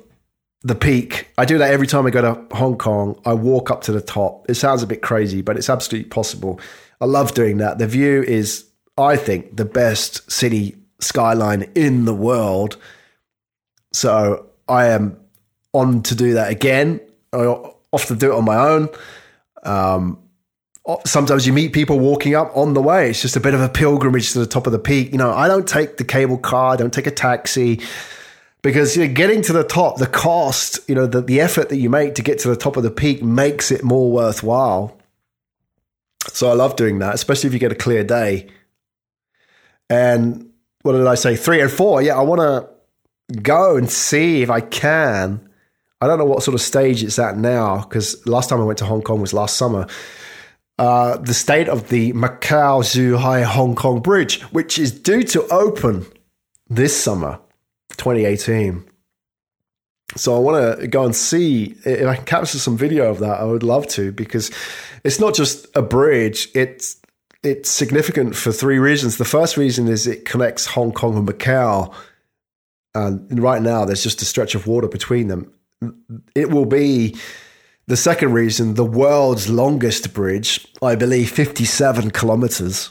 [0.63, 1.29] the peak.
[1.39, 3.21] I do that every time I go to Hong Kong.
[3.25, 4.49] I walk up to the top.
[4.49, 6.61] It sounds a bit crazy, but it's absolutely possible.
[7.01, 7.79] I love doing that.
[7.79, 8.67] The view is,
[8.99, 12.77] I think, the best city skyline in the world.
[13.93, 15.19] So I am
[15.73, 17.01] on to do that again.
[17.33, 17.45] I
[17.93, 18.89] often do it on my own.
[19.63, 20.19] Um,
[21.05, 23.11] sometimes you meet people walking up on the way.
[23.11, 25.13] It's just a bit of a pilgrimage to the top of the peak.
[25.13, 27.81] You know, I don't take the cable car, I don't take a taxi
[28.63, 31.77] because you know, getting to the top, the cost, you know, the, the effort that
[31.77, 34.97] you make to get to the top of the peak makes it more worthwhile.
[36.29, 38.49] So I love doing that, especially if you get a clear day.
[39.89, 40.51] And
[40.83, 41.37] what did I say?
[41.37, 42.03] Three and four.
[42.03, 42.69] Yeah, I want to
[43.31, 45.49] go and see if I can.
[46.01, 48.79] I don't know what sort of stage it's at now because last time I went
[48.79, 49.87] to Hong Kong was last summer.
[50.79, 56.07] Uh, the state of the Macau Zhuhai Hong Kong Bridge, which is due to open
[56.71, 57.39] this summer,
[57.99, 58.83] 2018.
[60.17, 63.41] So I want to go and see if I can capture some video of that.
[63.41, 64.51] I would love to because
[65.05, 66.49] it's not just a bridge.
[66.55, 66.97] It's
[67.43, 69.19] it's significant for three reasons.
[69.19, 71.95] The first reason is it connects Hong Kong and Macau
[72.95, 75.53] and right now, there's just a stretch of water between them.
[76.35, 77.17] It will be
[77.87, 82.91] the second reason the world's longest bridge, I believe 57 kilometers.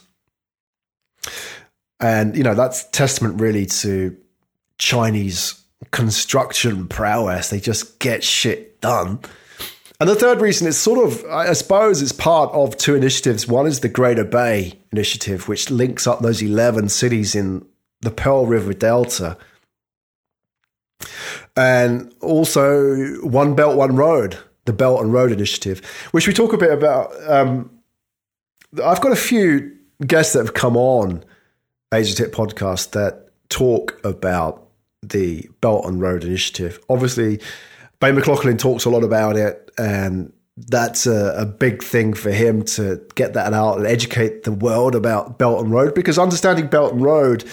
[1.99, 4.15] And, you know, that's testament really to
[4.77, 7.49] Chinese construction prowess.
[7.49, 9.19] They just get shit done.
[9.99, 13.47] And the third reason is sort of, I suppose, it's part of two initiatives.
[13.49, 17.65] One is the Greater Bay Initiative, which links up those 11 cities in
[18.01, 19.37] the Pearl River Delta
[21.55, 26.57] and also One Belt, One Road, the Belt and Road Initiative, which we talk a
[26.57, 27.11] bit about.
[27.27, 27.71] Um,
[28.83, 31.23] I've got a few guests that have come on
[31.93, 34.67] Asia Tech podcast that talk about
[35.01, 36.79] the Belt and Road Initiative.
[36.89, 37.39] Obviously,
[37.99, 40.31] Bay McLaughlin talks a lot about it, and
[40.67, 44.93] that's a, a, big thing for him to get that out and educate the world
[44.93, 47.45] about Belt and Road because understanding Belt and Road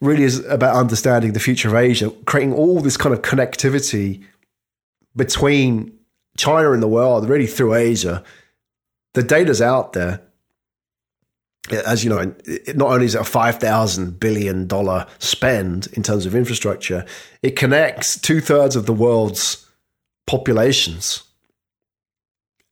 [0.00, 4.22] really is about understanding the future of Asia, creating all this kind of connectivity
[5.16, 5.92] between
[6.36, 8.22] China and the world, really through Asia.
[9.14, 10.22] The data's out there.
[11.86, 12.34] As you know,
[12.74, 14.68] not only is it a $5,000 billion
[15.18, 17.04] spend in terms of infrastructure,
[17.42, 19.66] it connects two thirds of the world's
[20.26, 21.24] populations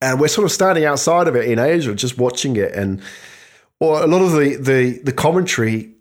[0.01, 3.01] and we're sort of standing outside of it in Asia, just watching it, and
[3.79, 5.91] or a lot of the the the commentary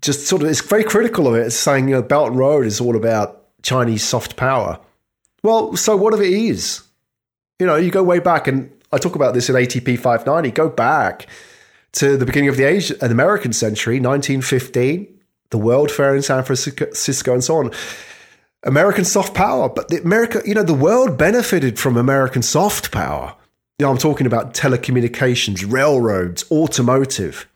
[0.00, 1.46] just sort of is very critical of it.
[1.46, 4.78] It's saying you know Belt and Road is all about Chinese soft power.
[5.42, 6.82] Well, so what if it is?
[7.58, 10.50] You know, you go way back, and I talk about this in ATP 590.
[10.50, 11.26] Go back
[11.92, 16.42] to the beginning of the Asian, an American century, 1915, the World Fair in San
[16.42, 17.70] Francisco, and so on
[18.64, 19.68] American soft power.
[19.68, 23.34] But the America, you know, the world benefited from American soft power.
[23.78, 27.48] You know, I'm talking about telecommunications, railroads, automotive,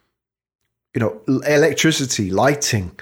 [0.95, 2.99] you know, electricity, lighting,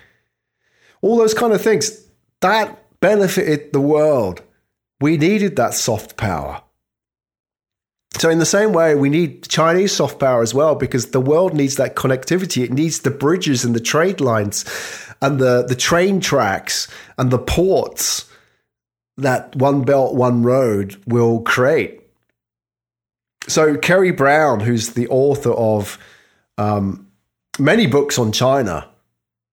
[1.00, 2.06] all those kind of things.
[2.40, 4.42] That benefited the world.
[5.00, 6.62] We needed that soft power.
[8.14, 11.52] So, in the same way, we need Chinese soft power as well because the world
[11.52, 12.64] needs that connectivity.
[12.64, 14.64] It needs the bridges and the trade lines
[15.20, 16.88] and the, the train tracks
[17.18, 18.30] and the ports
[19.18, 22.00] that One Belt, One Road will create.
[23.48, 25.98] So, Kerry Brown, who's the author of
[26.56, 27.08] um,
[27.58, 28.88] many books on China,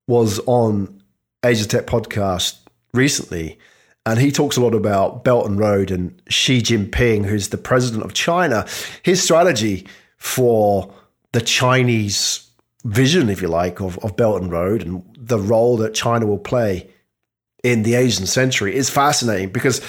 [0.08, 1.02] was on
[1.44, 2.56] Asia Tech podcast
[2.94, 3.58] recently
[4.06, 8.04] and he talks a lot about Belt and Road and Xi Jinping, who's the president
[8.04, 8.66] of China.
[9.02, 9.86] His strategy
[10.18, 10.92] for
[11.32, 12.48] the Chinese
[12.84, 16.38] vision, if you like, of, of Belt and Road and the role that China will
[16.38, 16.90] play
[17.62, 19.80] in the Asian century is fascinating because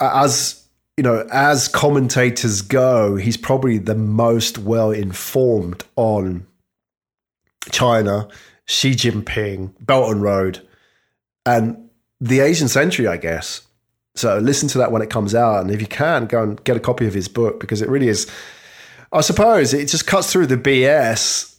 [0.00, 0.64] as
[0.96, 6.46] you know, as commentators go, he's probably the most well informed on
[7.70, 8.28] China,
[8.66, 10.66] Xi Jinping, Belt and Road,
[11.46, 11.83] and
[12.20, 13.62] the Asian Century, I guess.
[14.16, 16.76] So listen to that when it comes out, and if you can, go and get
[16.76, 18.30] a copy of his book because it really is.
[19.12, 21.56] I suppose it just cuts through the BS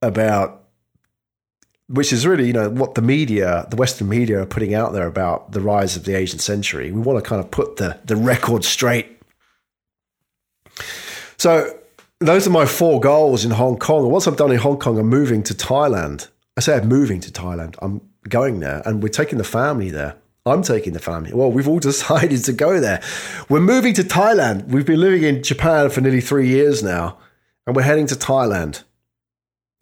[0.00, 0.64] about,
[1.88, 5.06] which is really you know what the media, the Western media, are putting out there
[5.06, 6.90] about the rise of the Asian century.
[6.90, 9.20] We want to kind of put the the record straight.
[11.38, 11.78] So
[12.18, 14.10] those are my four goals in Hong Kong.
[14.10, 16.28] Once I'm done in Hong Kong, I'm moving to Thailand.
[16.56, 17.76] I say I'm moving to Thailand.
[17.80, 20.16] I'm going there and we're taking the family there.
[20.44, 21.32] I'm taking the family.
[21.32, 23.02] Well, we've all decided to go there.
[23.48, 24.68] We're moving to Thailand.
[24.68, 27.18] We've been living in Japan for nearly three years now,
[27.66, 28.82] and we're heading to Thailand.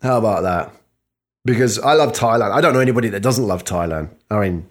[0.03, 0.73] How about that?
[1.45, 2.53] Because I love Thailand.
[2.53, 4.11] I don't know anybody that doesn't love Thailand.
[4.31, 4.69] I mean,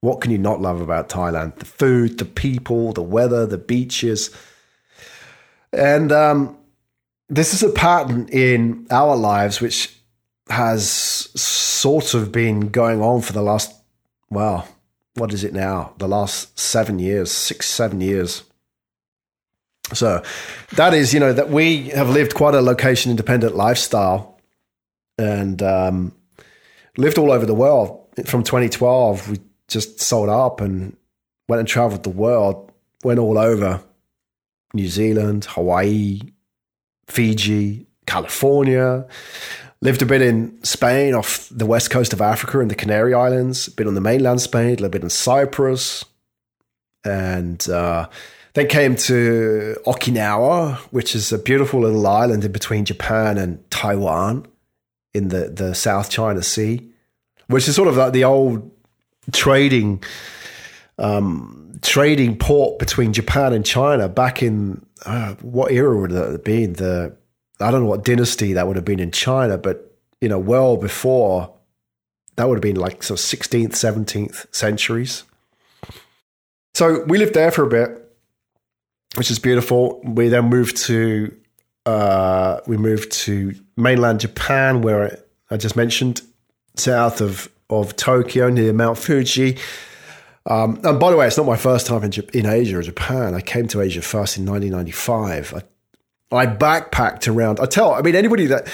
[0.00, 1.56] what can you not love about Thailand?
[1.56, 4.30] The food, the people, the weather, the beaches.
[5.72, 6.58] And um,
[7.28, 9.94] this is a pattern in our lives which
[10.50, 13.72] has sort of been going on for the last,
[14.30, 14.68] well,
[15.14, 15.94] what is it now?
[15.98, 18.42] The last seven years, six, seven years.
[19.92, 20.22] So
[20.76, 24.40] that is, you know, that we have lived quite a location independent lifestyle
[25.18, 26.12] and um,
[26.96, 28.06] lived all over the world.
[28.26, 30.96] From 2012, we just sold up and
[31.48, 32.70] went and traveled the world,
[33.02, 33.82] went all over
[34.74, 36.20] New Zealand, Hawaii,
[37.08, 39.06] Fiji, California,
[39.82, 43.68] Lived a bit in Spain off the west coast of Africa and the Canary Islands,
[43.70, 46.04] been on the mainland Spain, a little bit in Cyprus,
[47.02, 48.06] and uh,
[48.52, 54.46] then came to Okinawa, which is a beautiful little island in between Japan and Taiwan
[55.14, 56.86] in the, the South China Sea,
[57.46, 58.70] which is sort of like the old
[59.32, 60.02] trading
[60.98, 66.44] um, trading port between Japan and China back in uh, what era would that have
[66.44, 66.74] been?
[66.74, 67.16] The
[67.60, 70.76] I don't know what dynasty that would have been in China, but you know, well
[70.76, 71.52] before
[72.36, 75.24] that would have been like so 16th, 17th centuries.
[76.74, 78.10] So we lived there for a bit,
[79.16, 80.00] which is beautiful.
[80.02, 81.36] We then moved to
[81.86, 85.18] uh, we moved to mainland Japan, where
[85.50, 86.22] I just mentioned,
[86.76, 89.58] south of of Tokyo near Mount Fuji.
[90.46, 93.34] Um, and by the way, it's not my first time in, in Asia or Japan.
[93.34, 95.54] I came to Asia first in 1995.
[95.54, 95.62] I
[96.32, 97.60] I backpacked around.
[97.60, 98.68] I tell, I mean, anybody that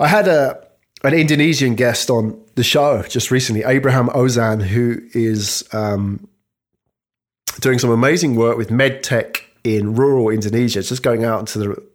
[0.00, 0.66] I had a
[1.04, 6.28] an Indonesian guest on the show just recently, Abraham Ozan, who is um,
[7.60, 10.78] doing some amazing work with medtech in rural Indonesia.
[10.78, 11.92] It's just going out into the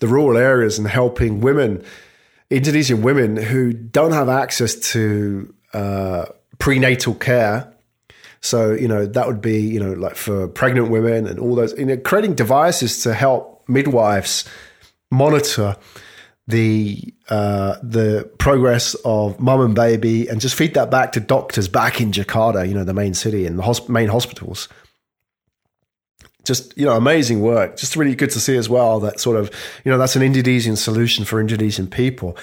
[0.00, 1.84] the rural areas and helping women,
[2.48, 6.26] Indonesian women who don't have access to uh,
[6.58, 7.72] prenatal care.
[8.40, 11.78] So you know that would be you know like for pregnant women and all those
[11.78, 14.44] you know creating devices to help midwives
[15.10, 15.76] monitor
[16.46, 21.68] the uh, the progress of mum and baby and just feed that back to doctors
[21.68, 24.68] back in Jakarta, you know, the main city and the hosp- main hospitals.
[26.44, 27.76] Just you know, amazing work.
[27.76, 29.50] Just really good to see as well that sort of
[29.84, 32.36] you know that's an Indonesian solution for Indonesian people.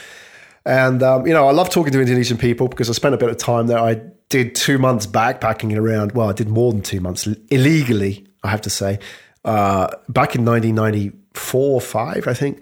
[0.65, 3.29] And um, you know, I love talking to Indonesian people because I spent a bit
[3.29, 3.79] of time there.
[3.79, 6.11] I did two months backpacking around.
[6.11, 8.99] Well, I did more than two months illegally, I have to say,
[9.45, 12.61] uh, back in 1994 or five, I think,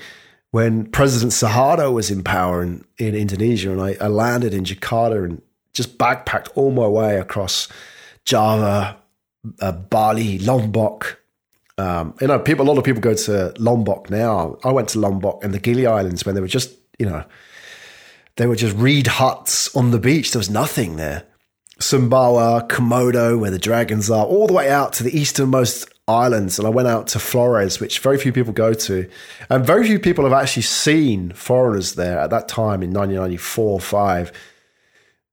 [0.51, 3.71] when President Suharto was in power in, in Indonesia.
[3.71, 5.41] And I, I landed in Jakarta and
[5.73, 7.67] just backpacked all my way across
[8.23, 8.97] Java,
[9.59, 11.21] uh, Bali, Lombok.
[11.77, 12.65] Um, you know, people.
[12.65, 14.57] A lot of people go to Lombok now.
[14.63, 17.25] I went to Lombok and the Gili Islands when they were just, you know,
[18.37, 20.31] they were just reed huts on the beach.
[20.31, 21.23] There was nothing there.
[21.79, 26.67] Sumbawa, Komodo, where the dragons are, all the way out to the easternmost islands and
[26.67, 29.09] I went out to Flores, which very few people go to.
[29.49, 34.31] And very few people have actually seen foreigners there at that time in 1994 5.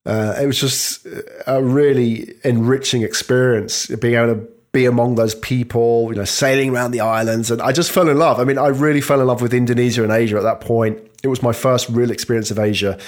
[0.05, 1.07] Uh, it was just
[1.47, 6.93] a really enriching experience being able to be among those people, you know, sailing around
[6.93, 7.51] the islands.
[7.51, 8.41] And I just fell in love.
[8.41, 10.99] I mean, I really fell in love with Indonesia and Asia at that point.
[11.23, 12.99] It was my first real experience of Asia.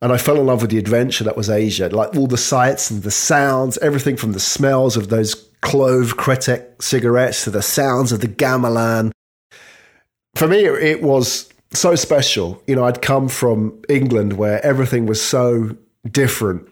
[0.00, 2.90] And I fell in love with the adventure that was Asia, like all the sights
[2.90, 8.12] and the sounds, everything from the smells of those clove Kretek cigarettes to the sounds
[8.12, 9.12] of the gamelan.
[10.34, 12.62] For me, it was so special.
[12.66, 15.76] You know, I'd come from England where everything was so
[16.10, 16.68] different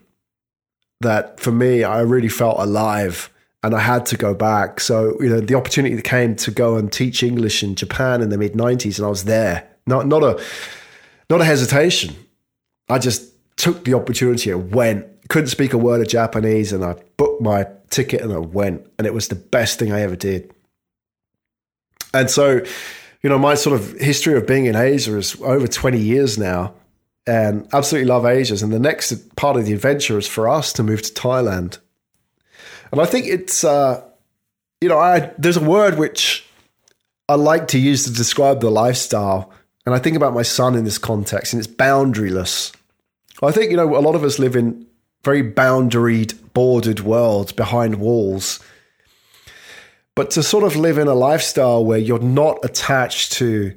[1.01, 3.31] that for me, I really felt alive
[3.63, 4.81] and I had to go back.
[4.81, 8.29] So, you know, the opportunity that came to go and teach English in Japan in
[8.29, 9.69] the mid 90s and I was there.
[9.87, 10.43] Not not a
[11.29, 12.15] not a hesitation.
[12.89, 15.07] I just took the opportunity and went.
[15.29, 16.97] Couldn't speak a word of Japanese and I
[17.41, 20.53] booked my ticket and I went and it was the best thing I ever did.
[22.13, 22.63] And so,
[23.23, 26.75] you know, my sort of history of being in Asia is over 20 years now
[27.27, 28.63] and absolutely love Asia.
[28.63, 31.79] And the next part of the adventure is for us to move to Thailand
[32.93, 34.03] and I think it's, uh,
[34.81, 36.45] you know, I, there's a word which
[37.29, 39.53] I like to use to describe the lifestyle.
[39.87, 42.75] And I think about my son in this context, and it's boundaryless.
[43.43, 44.87] I think, you know, a lot of us live in
[45.25, 48.61] very boundaried, bordered worlds behind walls.
[50.15, 53.75] But to sort of live in a lifestyle where you're not attached to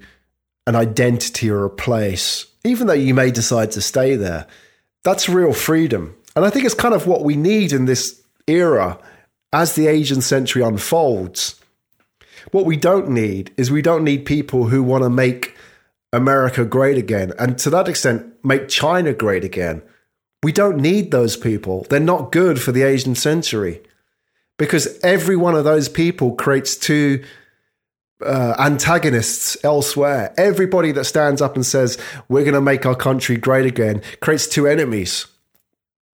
[0.65, 4.47] an identity or a place, even though you may decide to stay there,
[5.03, 6.15] that's real freedom.
[6.35, 8.97] And I think it's kind of what we need in this era
[9.51, 11.59] as the Asian century unfolds.
[12.51, 15.55] What we don't need is we don't need people who want to make
[16.11, 17.33] America great again.
[17.37, 19.81] And to that extent, make China great again.
[20.43, 21.87] We don't need those people.
[21.89, 23.81] They're not good for the Asian century
[24.57, 27.23] because every one of those people creates two
[28.23, 30.33] uh, antagonists elsewhere.
[30.37, 31.97] Everybody that stands up and says,
[32.29, 35.27] we're going to make our country great again, creates two enemies.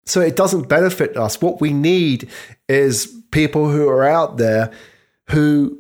[0.06, 1.42] So it doesn't benefit us.
[1.42, 2.30] What we need
[2.68, 4.72] is people who are out there
[5.30, 5.80] who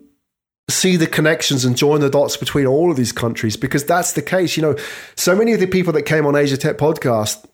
[0.69, 4.21] see the connections and join the dots between all of these countries because that's the
[4.21, 4.55] case.
[4.55, 4.75] You know,
[5.15, 7.45] so many of the people that came on Asia Tech podcast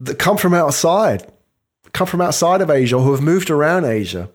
[0.00, 1.30] that come from outside,
[1.92, 4.30] come from outside of Asia or who have moved around Asia.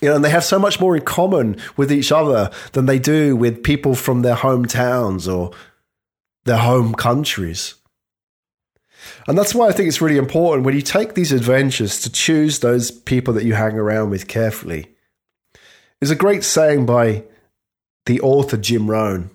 [0.00, 2.98] You know, and they have so much more in common with each other than they
[2.98, 5.52] do with people from their hometowns or
[6.44, 7.74] their home countries.
[9.26, 12.60] And that's why I think it's really important when you take these adventures to choose
[12.60, 14.86] those people that you hang around with carefully.
[15.98, 17.24] There's a great saying by
[18.06, 19.30] the author Jim Rohn,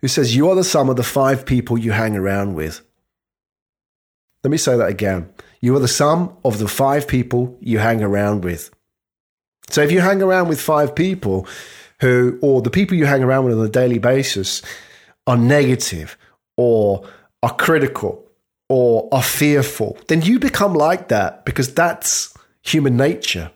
[0.00, 2.82] who says, You are the sum of the five people you hang around with.
[4.44, 5.30] Let me say that again.
[5.60, 8.70] You are the sum of the five people you hang around with.
[9.70, 11.46] So if you hang around with five people
[12.00, 14.62] who, or the people you hang around with on a daily basis,
[15.26, 16.18] are negative
[16.56, 17.06] or
[17.42, 18.28] are critical
[18.68, 23.50] or are fearful, then you become like that because that's human nature.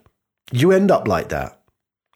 [0.53, 1.61] You end up like that.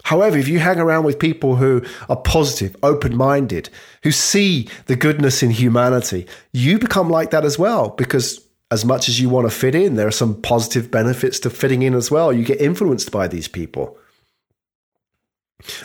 [0.05, 3.69] However, if you hang around with people who are positive, open minded,
[4.03, 9.09] who see the goodness in humanity, you become like that as well because as much
[9.09, 12.11] as you want to fit in, there are some positive benefits to fitting in as
[12.11, 12.33] well.
[12.33, 13.99] You get influenced by these people.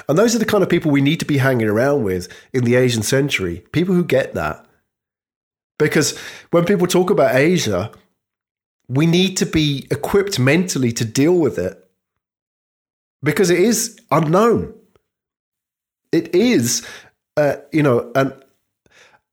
[0.07, 2.63] And those are the kind of people we need to be hanging around with in
[2.63, 4.65] the Asian century people who get that.
[5.77, 6.17] Because
[6.51, 7.91] when people talk about Asia,
[8.87, 11.81] we need to be equipped mentally to deal with it
[13.23, 14.73] because it is unknown.
[16.11, 16.87] It is,
[17.35, 18.31] uh, you know, an,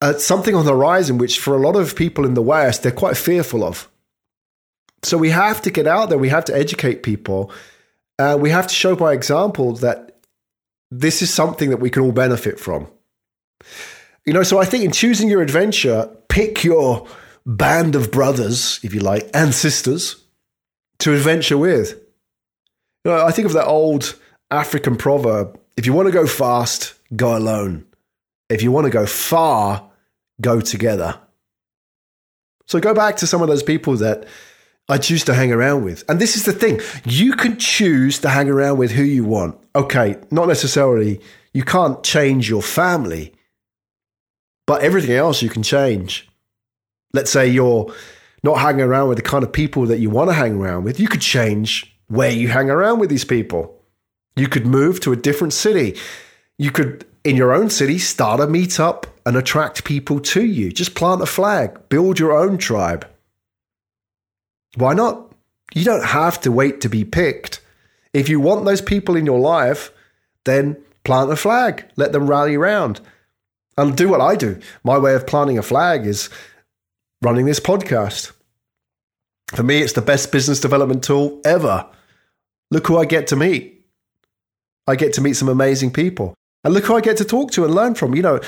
[0.03, 2.93] uh, something on the horizon which, for a lot of people in the West, they're
[2.93, 3.89] quite fearful of.
[5.05, 6.19] So we have to get out there.
[6.19, 7.53] We have to educate people.
[8.19, 10.19] Uh, we have to show by example that
[10.91, 12.89] this is something that we can all benefit from.
[14.27, 17.07] You know, so I think in choosing your adventure, pick your
[17.47, 20.23] band of brothers, if you like, and sisters
[20.99, 21.93] to adventure with.
[23.05, 24.19] You know, I think of that old
[24.51, 27.87] African proverb if you want to go fast, go alone.
[28.51, 29.91] If you want to go far,
[30.41, 31.19] go together.
[32.67, 34.27] So go back to some of those people that
[34.89, 36.05] I choose to hang around with.
[36.09, 39.59] And this is the thing you can choose to hang around with who you want.
[39.77, 41.21] Okay, not necessarily,
[41.53, 43.33] you can't change your family,
[44.67, 46.29] but everything else you can change.
[47.13, 47.93] Let's say you're
[48.43, 50.99] not hanging around with the kind of people that you want to hang around with.
[50.99, 53.79] You could change where you hang around with these people.
[54.37, 55.99] You could move to a different city.
[56.59, 60.73] You could, in your own city, start a meetup and attract people to you.
[60.73, 63.07] Just plant a flag, build your own tribe.
[64.77, 65.33] Why not?
[65.75, 67.61] You don't have to wait to be picked.
[68.13, 69.93] If you want those people in your life,
[70.45, 73.01] then plant a flag, let them rally around
[73.79, 74.61] and do what I do.
[74.85, 76.29] My way of planting a flag is
[77.23, 78.33] running this podcast.
[79.55, 81.87] For me, it's the best business development tool ever.
[82.71, 83.87] Look who I get to meet.
[84.87, 86.35] I get to meet some amazing people.
[86.65, 88.15] And look who I get to talk to and learn from.
[88.15, 88.41] You know,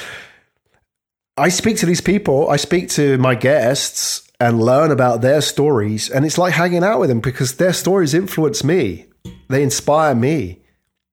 [1.37, 6.09] I speak to these people, I speak to my guests and learn about their stories.
[6.11, 9.07] And it's like hanging out with them because their stories influence me,
[9.49, 10.61] they inspire me,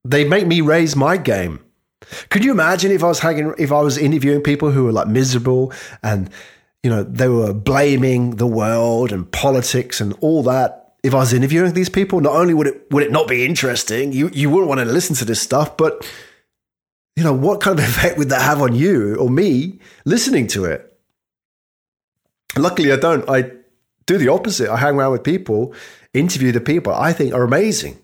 [0.04, 1.60] they make me raise my game.
[2.30, 5.08] Could you imagine if I was hanging, if I was interviewing people who were like
[5.08, 5.72] miserable
[6.04, 6.30] and,
[6.84, 10.96] you know, they were blaming the world and politics and all that?
[11.04, 14.14] If I was interviewing these people, not only would it would it not be interesting,
[14.14, 16.06] you you wouldn't want to listen to this stuff, but
[17.16, 20.66] you know, what kind of effect would that have on you or me listening to
[20.66, 20.88] it?
[22.58, 23.28] Luckily, I don't.
[23.30, 23.52] I
[24.06, 24.70] do the opposite.
[24.70, 25.74] I hang around with people,
[26.14, 28.00] interview the people I think are amazing.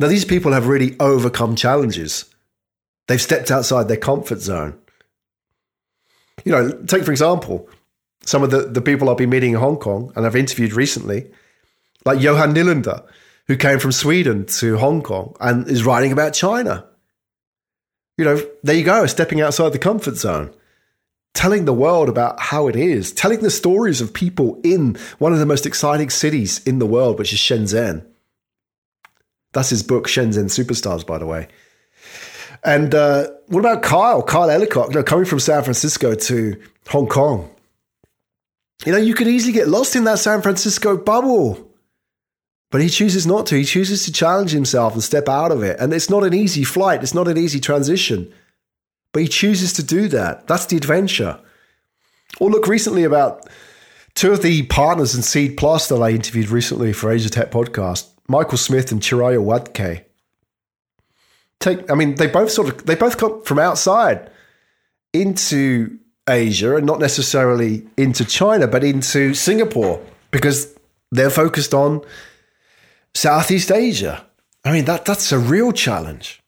[0.00, 2.24] Now, these people have really overcome challenges.
[3.06, 4.78] They've stepped outside their comfort zone.
[6.44, 7.68] You know, take for example,
[8.24, 11.30] some of the, the people I've been meeting in Hong Kong and I've interviewed recently,
[12.04, 13.04] like Johan Nylander,
[13.46, 16.86] who came from Sweden to Hong Kong and is writing about China.
[18.20, 20.54] You know, there you go, stepping outside the comfort zone
[21.34, 25.38] telling the world about how it is, telling the stories of people in one of
[25.38, 28.04] the most exciting cities in the world, which is Shenzhen.
[29.52, 31.48] That's his book, Shenzhen Superstars, by the way.
[32.62, 37.06] And uh, what about Kyle, Kyle Ellicott, you know, coming from San Francisco to Hong
[37.06, 37.50] Kong?
[38.84, 41.69] You know, you could easily get lost in that San Francisco bubble.
[42.70, 43.56] But he chooses not to.
[43.56, 45.78] He chooses to challenge himself and step out of it.
[45.80, 48.32] And it's not an easy flight, it's not an easy transition.
[49.12, 50.46] But he chooses to do that.
[50.46, 51.40] That's the adventure.
[52.38, 53.48] Or look recently about
[54.14, 58.08] two of the partners in Seed Plus that I interviewed recently for Asia Tech Podcast,
[58.28, 60.04] Michael Smith and Chiraya Wadke.
[61.58, 64.30] Take, I mean, they both sort of they both come from outside
[65.12, 65.98] into
[66.28, 70.00] Asia and not necessarily into China, but into Singapore
[70.30, 70.74] because
[71.10, 72.02] they're focused on
[73.14, 74.26] Southeast Asia.
[74.64, 76.40] I mean, that that's a real challenge.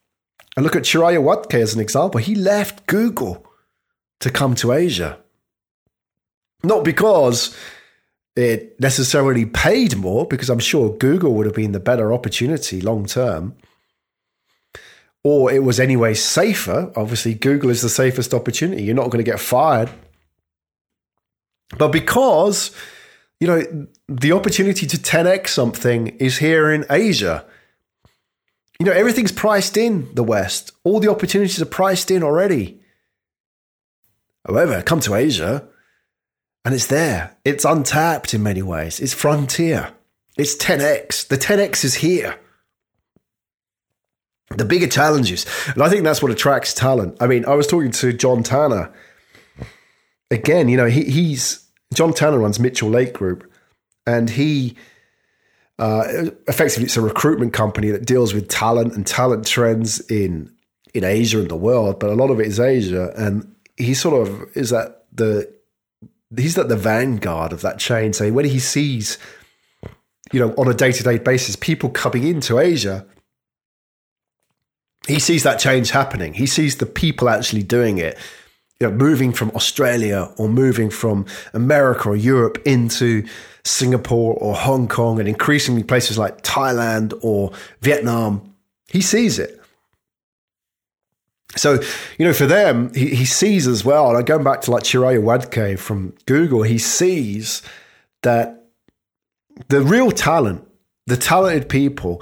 [0.57, 2.21] And look at Chiraya Wadke as an example.
[2.21, 3.47] He left Google
[4.21, 5.19] to come to Asia.
[6.63, 7.57] Not because
[8.37, 13.07] it necessarily paid more, because I'm sure Google would have been the better opportunity long
[13.07, 13.57] term,
[15.25, 16.93] or it was anyway safer.
[16.97, 18.83] Obviously, Google is the safest opportunity.
[18.83, 19.91] You're not going to get fired.
[21.77, 22.71] But because,
[23.43, 27.45] you know, the opportunity to 10x something is here in Asia.
[28.79, 30.71] You know, everything's priced in the West.
[30.85, 32.81] All the opportunities are priced in already.
[34.47, 35.67] However, come to Asia
[36.65, 37.37] and it's there.
[37.45, 39.01] It's untapped in many ways.
[39.01, 39.91] It's frontier.
[40.37, 41.27] It's 10x.
[41.27, 42.39] The 10x is here.
[44.51, 45.47] The bigger challenges.
[45.67, 47.17] And I think that's what attracts talent.
[47.21, 48.93] I mean, I was talking to John Tanner.
[50.31, 51.62] Again, you know, he, he's
[51.93, 53.51] John Tanner runs Mitchell Lake Group,
[54.07, 54.77] and he
[55.79, 60.53] uh, effectively, it's a recruitment company that deals with talent and talent trends in
[60.95, 63.13] in Asia and the world, but a lot of it is Asia.
[63.17, 65.53] And he sort of is that the
[66.37, 68.13] he's at the vanguard of that chain.
[68.13, 69.19] So when he sees,
[70.33, 73.07] you know, on a day to day basis, people coming into Asia,
[75.09, 76.35] he sees that change happening.
[76.35, 78.17] He sees the people actually doing it.
[78.83, 81.25] You know, moving from Australia or moving from
[81.55, 83.25] America or Europe into
[83.65, 88.57] Singapore or Hong Kong and increasingly places like Thailand or Vietnam.
[88.89, 89.61] He sees it.
[91.55, 91.81] So,
[92.19, 95.23] you know, for them, he, he sees as well, and going back to like Chiraya
[95.23, 97.63] Wadke from Google, he sees
[98.23, 98.65] that
[99.69, 100.67] the real talent,
[101.07, 102.21] the talented people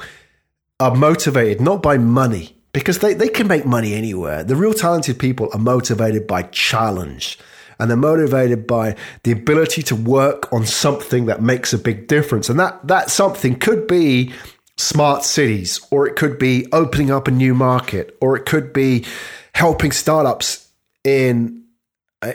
[0.78, 4.44] are motivated not by money, because they, they can make money anywhere.
[4.44, 7.38] The real talented people are motivated by challenge
[7.78, 12.48] and they're motivated by the ability to work on something that makes a big difference.
[12.48, 14.32] And that, that something could be
[14.80, 19.06] smart cities, or it could be opening up a new market, or it could be
[19.54, 20.68] helping startups
[21.04, 21.64] in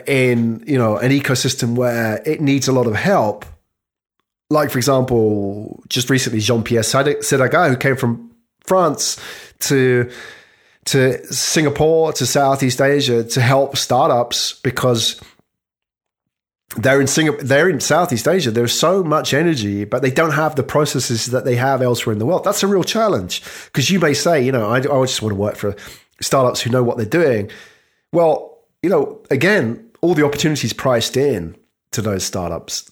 [0.06, 3.44] in you know an ecosystem where it needs a lot of help.
[4.48, 8.30] Like for example, just recently Jean Pierre Sédaga, who came from
[8.66, 9.20] France
[9.60, 10.10] to
[10.86, 15.20] to Singapore to Southeast Asia to help startups because
[16.76, 18.50] they're in Singapore, they're in Southeast Asia.
[18.50, 22.18] There's so much energy, but they don't have the processes that they have elsewhere in
[22.18, 22.44] the world.
[22.44, 25.40] That's a real challenge because you may say, you know, I, I just want to
[25.40, 25.74] work for
[26.20, 27.50] startups who know what they're doing.
[28.12, 31.56] Well, you know, again, all the opportunities priced in
[31.92, 32.90] to those startups.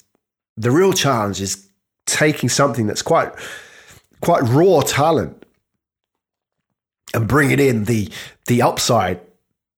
[0.56, 1.68] The real challenge is
[2.06, 3.32] taking something that's quite
[4.20, 5.43] quite raw talent
[7.14, 8.10] and bringing in the
[8.46, 9.20] the upside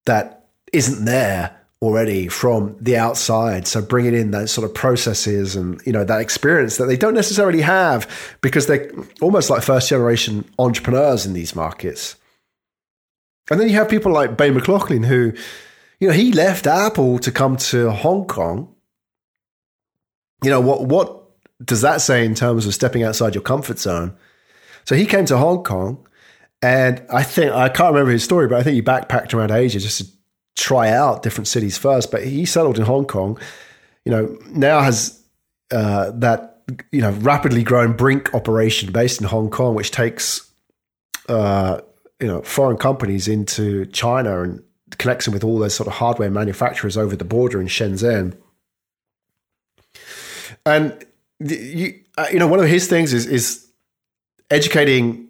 [0.07, 3.67] that isn't there already from the outside.
[3.67, 7.15] So bringing in those sort of processes and you know that experience that they don't
[7.15, 12.17] necessarily have because they're almost like first generation entrepreneurs in these markets.
[13.51, 15.33] And then you have people like Bay McLaughlin, who,
[16.01, 18.75] you know, he left Apple to come to Hong Kong.
[20.43, 21.23] You know, what, what
[21.65, 24.17] does that say in terms of stepping outside your comfort zone?
[24.85, 26.07] So he came to Hong Kong,
[26.67, 29.79] and I think, I can't remember his story, but I think he backpacked around Asia
[29.79, 30.07] just to
[30.57, 32.11] try out different cities first.
[32.11, 33.39] But he settled in Hong Kong,
[34.05, 35.23] you know, now has
[35.71, 40.51] uh, that, you know, rapidly growing Brinc operation based in Hong Kong, which takes,
[41.29, 41.81] uh,
[42.21, 44.63] you know foreign companies into China and
[44.99, 48.37] connects them with all those sort of hardware manufacturers over the border in Shenzhen.
[50.65, 51.05] And
[51.41, 53.67] you, uh, you know, one of his things is is
[54.51, 55.26] educating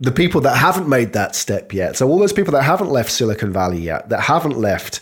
[0.00, 1.96] the people that haven't made that step yet.
[1.96, 5.00] So all those people that haven't left Silicon Valley yet, that haven't left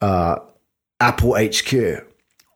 [0.00, 0.36] uh,
[1.00, 2.04] Apple HQ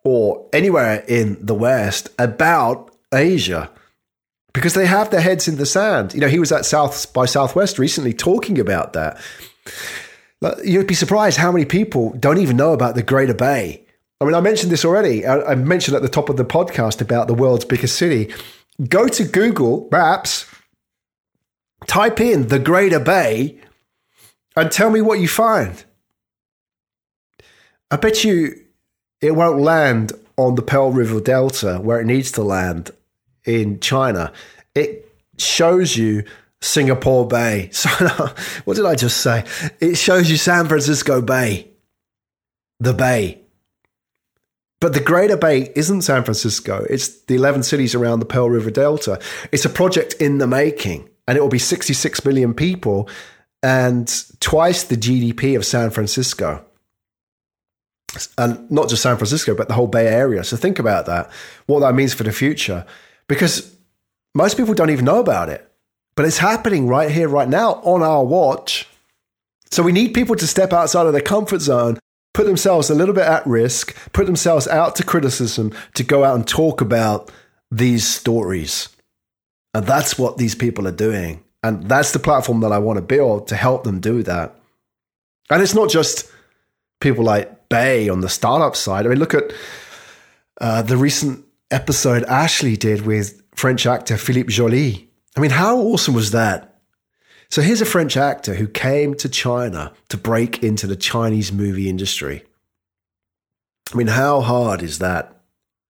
[0.04, 3.70] or anywhere in the West about Asia
[4.52, 6.14] because they have their heads in the sand.
[6.14, 9.20] You know, he was at South by Southwest recently talking about that.
[10.62, 13.84] You'd be surprised how many people don't even know about the Greater Bay.
[14.20, 15.26] I mean, I mentioned this already.
[15.26, 18.32] I mentioned at the top of the podcast about the world's biggest city.
[18.88, 20.46] Go to Google Maps,
[21.86, 23.58] type in the Greater Bay,
[24.56, 25.84] and tell me what you find.
[27.90, 28.60] I bet you
[29.20, 32.90] it won't land on the Pearl River Delta where it needs to land
[33.44, 34.32] in China,
[34.74, 35.08] it
[35.38, 36.24] shows you
[36.60, 37.70] Singapore Bay.
[37.72, 37.88] So,
[38.64, 39.44] what did I just say?
[39.80, 41.68] It shows you San Francisco Bay,
[42.80, 43.40] the Bay.
[44.80, 46.84] But the Greater Bay isn't San Francisco.
[46.90, 49.18] It's the 11 cities around the Pearl River Delta.
[49.52, 53.08] It's a project in the making, and it will be 66 million people
[53.62, 56.64] and twice the GDP of San Francisco.
[58.38, 60.44] And not just San Francisco, but the whole Bay Area.
[60.44, 61.30] So think about that,
[61.66, 62.86] what that means for the future
[63.26, 63.74] because
[64.34, 65.68] most people don't even know about it.
[66.16, 68.88] But it's happening right here, right now on our watch.
[69.70, 71.98] So we need people to step outside of their comfort zone,
[72.34, 76.36] put themselves a little bit at risk, put themselves out to criticism to go out
[76.36, 77.32] and talk about
[77.70, 78.93] these stories.
[79.74, 81.42] And that's what these people are doing.
[81.62, 84.54] And that's the platform that I want to build to help them do that.
[85.50, 86.30] And it's not just
[87.00, 89.04] people like Bay on the startup side.
[89.04, 89.52] I mean, look at
[90.60, 95.08] uh, the recent episode Ashley did with French actor Philippe Joly.
[95.36, 96.80] I mean, how awesome was that?
[97.50, 101.88] So here's a French actor who came to China to break into the Chinese movie
[101.88, 102.44] industry.
[103.92, 105.40] I mean, how hard is that?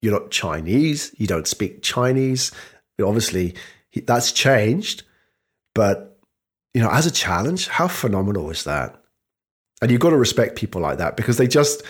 [0.03, 2.53] You're not Chinese, you don't speak Chinese.
[3.03, 3.55] Obviously,
[4.07, 5.03] that's changed,
[5.75, 6.19] but
[6.75, 9.01] you know, as a challenge, how phenomenal is that?
[9.81, 11.83] And you've got to respect people like that because they just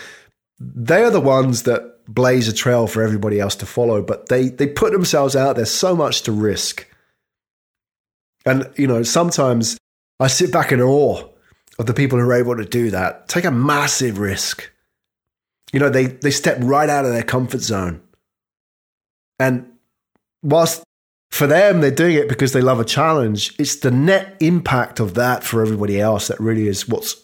[0.59, 4.49] they are the ones that blaze a trail for everybody else to follow, but they
[4.49, 6.87] they put themselves out there so much to risk.
[8.45, 9.77] And you know, sometimes
[10.19, 11.27] I sit back in awe
[11.77, 14.71] of the people who are able to do that, take a massive risk.
[15.73, 18.01] You know, they they step right out of their comfort zone.
[19.39, 19.67] And
[20.43, 20.83] whilst
[21.35, 25.15] for them they're doing it because they love a challenge, it's the net impact of
[25.15, 27.21] that for everybody else that really is what's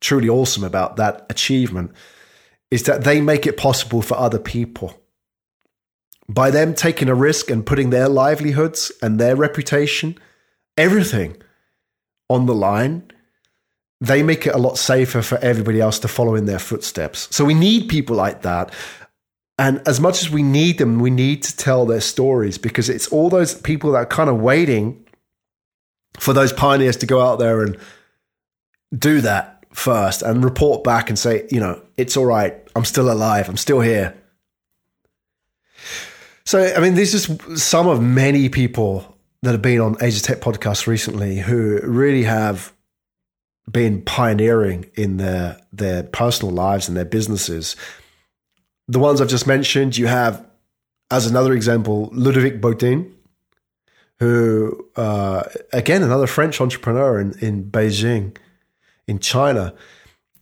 [0.00, 1.92] truly awesome about that achievement
[2.72, 5.00] is that they make it possible for other people.
[6.28, 10.18] By them taking a risk and putting their livelihoods and their reputation,
[10.76, 11.36] everything
[12.28, 13.08] on the line,
[14.00, 17.28] they make it a lot safer for everybody else to follow in their footsteps.
[17.30, 18.74] So we need people like that.
[19.58, 23.06] And as much as we need them, we need to tell their stories because it's
[23.08, 25.04] all those people that are kind of waiting
[26.18, 27.78] for those pioneers to go out there and
[28.96, 32.54] do that first and report back and say, you know, it's all right.
[32.74, 33.48] I'm still alive.
[33.48, 34.14] I'm still here.
[36.44, 40.40] So, I mean, are just some of many people that have been on Asia Tech
[40.40, 42.72] podcast recently who really have
[43.70, 47.76] been pioneering in their their personal lives and their businesses.
[48.88, 50.44] The ones I've just mentioned, you have,
[51.10, 53.12] as another example, Ludovic Botin,
[54.20, 58.36] who, uh, again, another French entrepreneur in, in Beijing,
[59.06, 59.74] in China.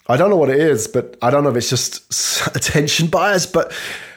[0.08, 3.46] I don't know what it is, but I don't know if it's just attention bias,
[3.46, 3.72] but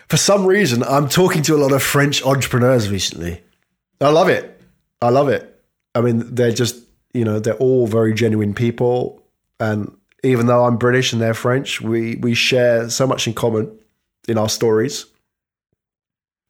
[0.07, 3.43] for some reason, I'm talking to a lot of French entrepreneurs recently.
[4.01, 4.61] I love it.
[5.01, 5.51] I love it.
[5.93, 6.75] I mean, they're just,
[7.13, 9.23] you know, they're all very genuine people.
[9.59, 13.79] And even though I'm British and they're French, we, we share so much in common
[14.27, 15.05] in our stories.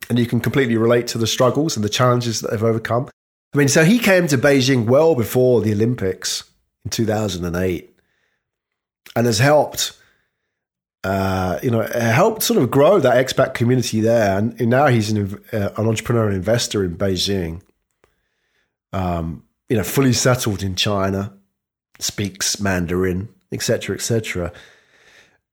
[0.10, 3.10] And you can completely relate to the struggles and the challenges that they've overcome.
[3.54, 6.44] I mean, so he came to Beijing well before the Olympics
[6.84, 7.98] in 2008
[9.16, 9.98] and has helped
[11.06, 14.40] uh, you know, helped sort of grow that expat community there.
[14.40, 17.62] And, and now he's an, uh, an, entrepreneur and investor in Beijing,
[18.92, 21.32] um, you know, fully settled in China.
[22.00, 24.52] speaks Mandarin, etc., etc.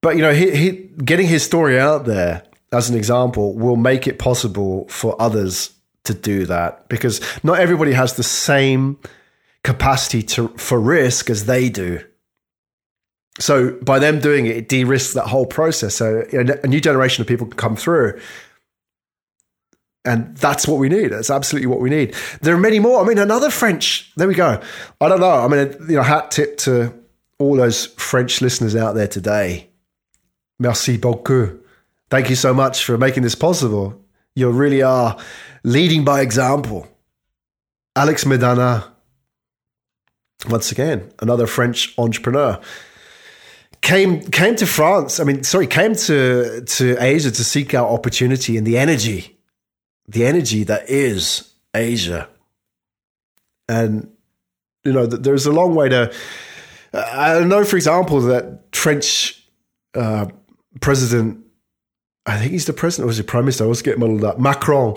[0.03, 0.71] But you know, he, he,
[1.03, 2.43] getting his story out there
[2.73, 5.71] as an example will make it possible for others
[6.03, 8.99] to do that because not everybody has the same
[9.63, 12.03] capacity to for risk as they do.
[13.39, 15.95] So by them doing it, it de-risks that whole process.
[15.95, 18.19] So a new generation of people can come through.
[20.03, 21.07] And that's what we need.
[21.07, 22.13] That's absolutely what we need.
[22.41, 23.01] There are many more.
[23.01, 24.11] I mean, another French.
[24.17, 24.61] There we go.
[24.99, 25.31] I don't know.
[25.31, 26.93] I mean, you know, hat tip to
[27.39, 29.69] all those French listeners out there today.
[30.59, 31.59] Merci beaucoup.
[32.09, 33.99] Thank you so much for making this possible.
[34.35, 35.17] You really are
[35.63, 36.87] leading by example.
[37.95, 38.85] Alex Medana,
[40.49, 42.59] once again, another French entrepreneur
[43.83, 45.19] came came to France.
[45.19, 49.37] I mean, sorry, came to to Asia to seek out opportunity and the energy,
[50.07, 52.27] the energy that is Asia.
[53.69, 54.09] And
[54.83, 56.11] you know, there's a long way to.
[56.93, 59.43] I know, for example, that French
[59.95, 60.27] uh,
[60.79, 61.39] president.
[62.25, 63.65] I think he's the president or was he prime minister?
[63.65, 64.39] I was getting muddled up.
[64.39, 64.95] Macron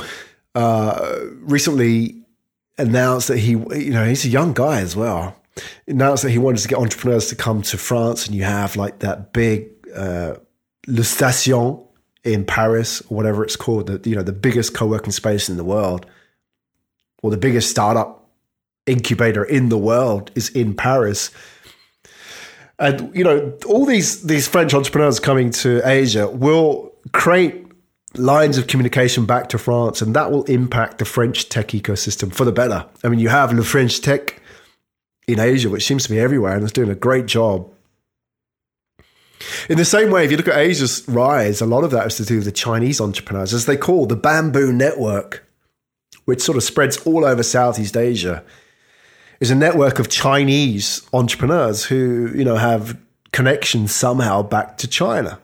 [0.54, 2.22] uh, recently
[2.78, 5.36] announced that he, you know, he's a young guy as well
[5.86, 9.00] announced that he wanted to get entrepreneurs to come to France, and you have like
[9.00, 10.34] that big uh,
[10.86, 11.82] Le Station
[12.24, 15.64] in Paris, or whatever it's called, the, you know, the biggest co-working space in the
[15.64, 16.06] world,
[17.22, 18.28] or the biggest startup
[18.86, 21.30] incubator in the world is in Paris.
[22.78, 27.66] And you know, all these these French entrepreneurs coming to Asia will create
[28.14, 32.44] lines of communication back to France, and that will impact the French tech ecosystem for
[32.44, 32.86] the better.
[33.02, 34.40] I mean, you have Le French Tech
[35.26, 37.70] in Asia, which seems to be everywhere and it's doing a great job.
[39.68, 42.16] In the same way, if you look at Asia's rise, a lot of that has
[42.16, 45.46] to do with the Chinese entrepreneurs, as they call the bamboo network,
[46.24, 48.44] which sort of spreads all over Southeast Asia,
[49.40, 52.98] is a network of Chinese entrepreneurs who, you know, have
[53.32, 55.38] connections somehow back to China.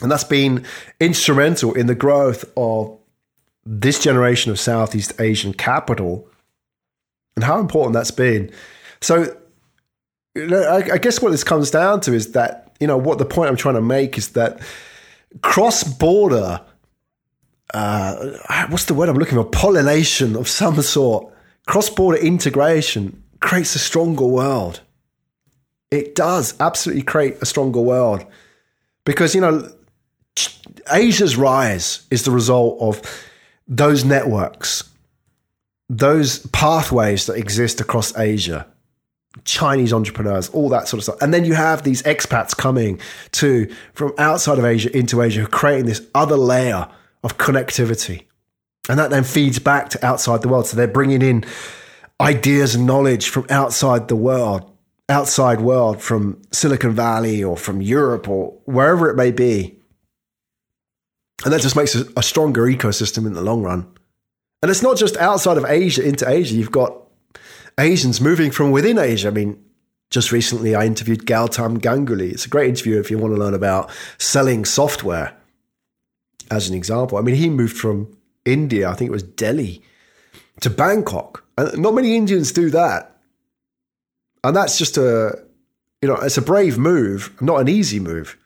[0.00, 0.64] And that's been
[1.00, 2.96] instrumental in the growth of
[3.64, 6.28] this generation of Southeast Asian capital
[7.36, 8.50] and how important that's been.
[9.00, 9.36] So,
[10.36, 13.56] I guess what this comes down to is that, you know, what the point I'm
[13.56, 14.60] trying to make is that
[15.42, 16.60] cross border,
[17.74, 19.44] uh, what's the word I'm looking for?
[19.44, 21.32] Pollination of some sort,
[21.68, 24.80] cross border integration creates a stronger world.
[25.90, 28.26] It does absolutely create a stronger world
[29.04, 29.70] because, you know,
[30.92, 33.00] Asia's rise is the result of
[33.68, 34.82] those networks
[35.88, 38.66] those pathways that exist across Asia,
[39.44, 41.16] Chinese entrepreneurs, all that sort of stuff.
[41.22, 43.00] And then you have these expats coming
[43.32, 46.88] to from outside of Asia into Asia, creating this other layer
[47.22, 48.27] of connectivity.
[48.88, 50.66] And that then feeds back to outside the world.
[50.66, 51.44] So they're bringing in
[52.20, 54.70] ideas and knowledge from outside the world,
[55.08, 59.78] outside world, from Silicon Valley or from Europe or wherever it may be.
[61.44, 63.86] And that just makes a, stronger ecosystem in the long run.
[64.60, 66.56] And it's not just outside of Asia into Asia.
[66.56, 66.96] You've got
[67.78, 69.28] Asians moving from within Asia.
[69.28, 69.62] I mean,
[70.10, 72.32] just recently I interviewed Gautam Ganguly.
[72.32, 75.36] It's a great interview if you want to learn about selling software,
[76.50, 77.18] as an example.
[77.18, 78.17] I mean, he moved from
[78.52, 79.82] India, I think it was Delhi,
[80.60, 81.44] to Bangkok.
[81.56, 83.16] And not many Indians do that.
[84.44, 85.38] And that's just a,
[86.00, 88.36] you know, it's a brave move, not an easy move.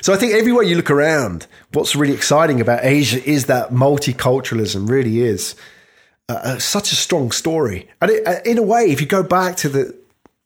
[0.00, 4.88] So I think everywhere you look around, what's really exciting about Asia is that multiculturalism
[4.88, 5.54] really is
[6.28, 7.88] uh, uh such a strong story.
[8.00, 9.96] And it, uh, in a way, if you go back to the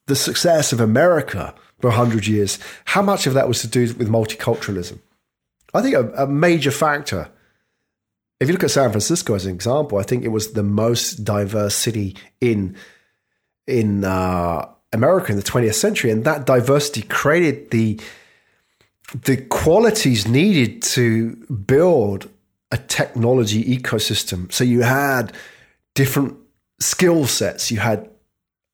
[0.07, 4.09] the success of America for hundred years, how much of that was to do with
[4.09, 4.99] multiculturalism?
[5.75, 7.29] I think a, a major factor.
[8.41, 11.25] If you look at San Francisco as an example, I think it was the most
[11.25, 12.77] diverse city in
[13.67, 18.01] in uh, America in the 20th century, and that diversity created the
[19.25, 21.35] the qualities needed to
[21.67, 22.29] build
[22.71, 24.51] a technology ecosystem.
[24.53, 25.33] So you had
[25.95, 26.37] different
[26.79, 27.71] skill sets.
[27.71, 28.09] You had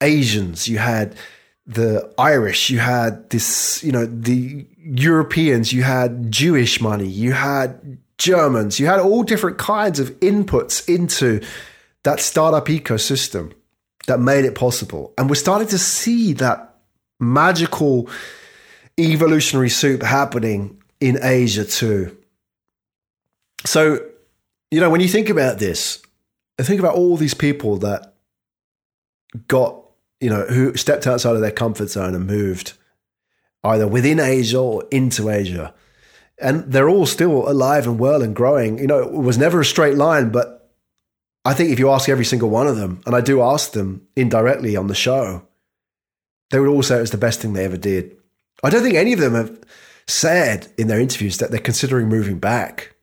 [0.03, 1.17] Asians, you had
[1.67, 7.99] the Irish, you had this, you know, the Europeans, you had Jewish money, you had
[8.19, 11.45] Germans, you had all different kinds of inputs into
[12.05, 13.53] that startup ecosystem
[14.07, 15.13] that made it possible.
[15.19, 16.77] And we're starting to see that
[17.19, 18.09] magical
[18.99, 22.17] evolutionary soup happening in Asia too.
[23.65, 24.01] So,
[24.71, 26.01] you know, when you think about this,
[26.59, 28.15] I think about all these people that
[29.49, 29.83] got,
[30.21, 32.75] you know, who stepped outside of their comfort zone and moved
[33.65, 35.75] either within Asia or into Asia.
[36.39, 38.79] And they're all still alive and well and growing.
[38.79, 40.71] You know, it was never a straight line, but
[41.45, 44.07] I think if you ask every single one of them, and I do ask them
[44.17, 45.47] indirectly on the show,
[46.51, 48.17] they would all say it was the best thing they ever did.
[48.63, 49.59] I don't think any of them have
[50.07, 52.95] said in their interviews that they're considering moving back.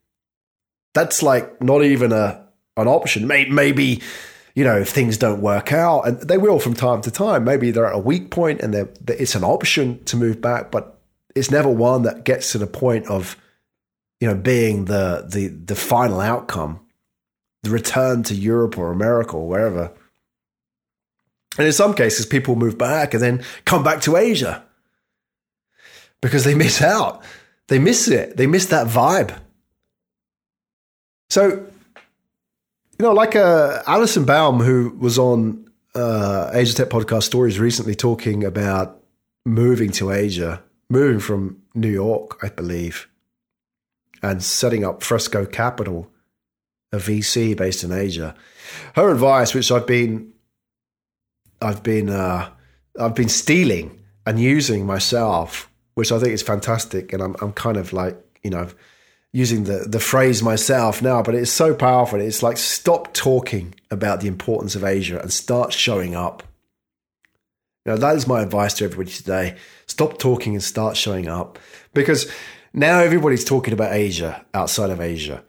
[0.94, 2.48] That's like not even a
[2.78, 3.28] an option.
[3.28, 4.02] Maybe,
[4.56, 7.44] you know, if things don't work out, and they will from time to time.
[7.44, 8.76] Maybe they're at a weak point and
[9.08, 11.00] it's an option to move back, but
[11.36, 13.36] it's never one that gets to the point of,
[14.20, 16.80] you know, being the the the final outcome,
[17.64, 19.92] the return to Europe or America or wherever.
[21.58, 24.64] And in some cases, people move back and then come back to Asia
[26.22, 27.24] because they miss out.
[27.68, 28.38] They miss it.
[28.38, 29.38] They miss that vibe.
[31.30, 31.66] So,
[33.00, 37.96] you know, like uh, Alison Baum, who was on uh, Asia Tech Podcast Stories recently
[37.96, 39.02] talking about
[39.46, 43.08] moving to Asia, moving from New York, I believe,
[44.22, 46.10] and setting up Fresco Capital,
[46.92, 48.36] a VC based in Asia.
[48.96, 50.32] Her advice, which I've been,
[51.62, 52.50] I've been, uh,
[53.00, 57.78] I've been stealing and using myself, which I think is fantastic, and I'm, I'm kind
[57.78, 58.70] of like, you know
[59.34, 62.22] using the, the phrase myself now, but it's so powerful.
[62.22, 66.44] It's like stop talking about the importance of Asia and start showing up.
[67.86, 69.58] Now, that is my advice to everybody today.
[69.88, 71.60] Stop talking and start showing up
[71.94, 72.32] because
[72.74, 75.44] now everybody's talking about Asia outside of Asia.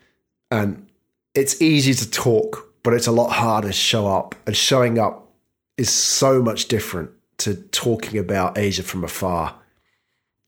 [0.50, 0.88] And
[1.34, 4.34] it's easy to talk, but it's a lot harder to show up.
[4.46, 5.30] And showing up
[5.76, 9.56] is so much different to talking about Asia from afar.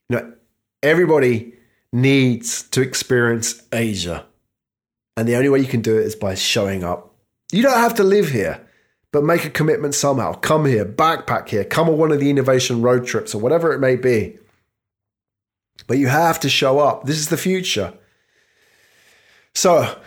[0.08, 0.32] You know,
[0.82, 1.52] everybody
[1.92, 4.26] needs to experience Asia.
[5.16, 7.14] And the only way you can do it is by showing up.
[7.52, 8.66] You don't have to live here,
[9.12, 10.34] but make a commitment somehow.
[10.34, 13.78] Come here, backpack here, come on one of the innovation road trips or whatever it
[13.78, 14.38] may be.
[15.86, 17.04] But you have to show up.
[17.04, 17.94] This is the future.
[19.54, 19.98] So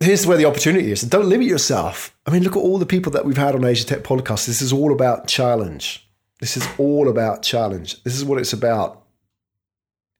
[0.00, 1.02] here's where the opportunity is.
[1.02, 2.14] Don't limit yourself.
[2.26, 4.46] I mean, look at all the people that we've had on Asia Tech Podcast.
[4.46, 6.08] This is all about challenge.
[6.40, 8.02] This is all about challenge.
[8.02, 9.03] This is what it's about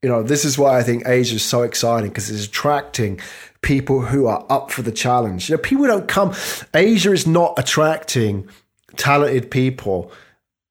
[0.05, 3.20] you know, this is why I think Asia is so exciting because it's attracting
[3.62, 5.48] people who are up for the challenge.
[5.48, 6.34] You know, people don't come.
[6.74, 8.46] Asia is not attracting
[8.96, 10.12] talented people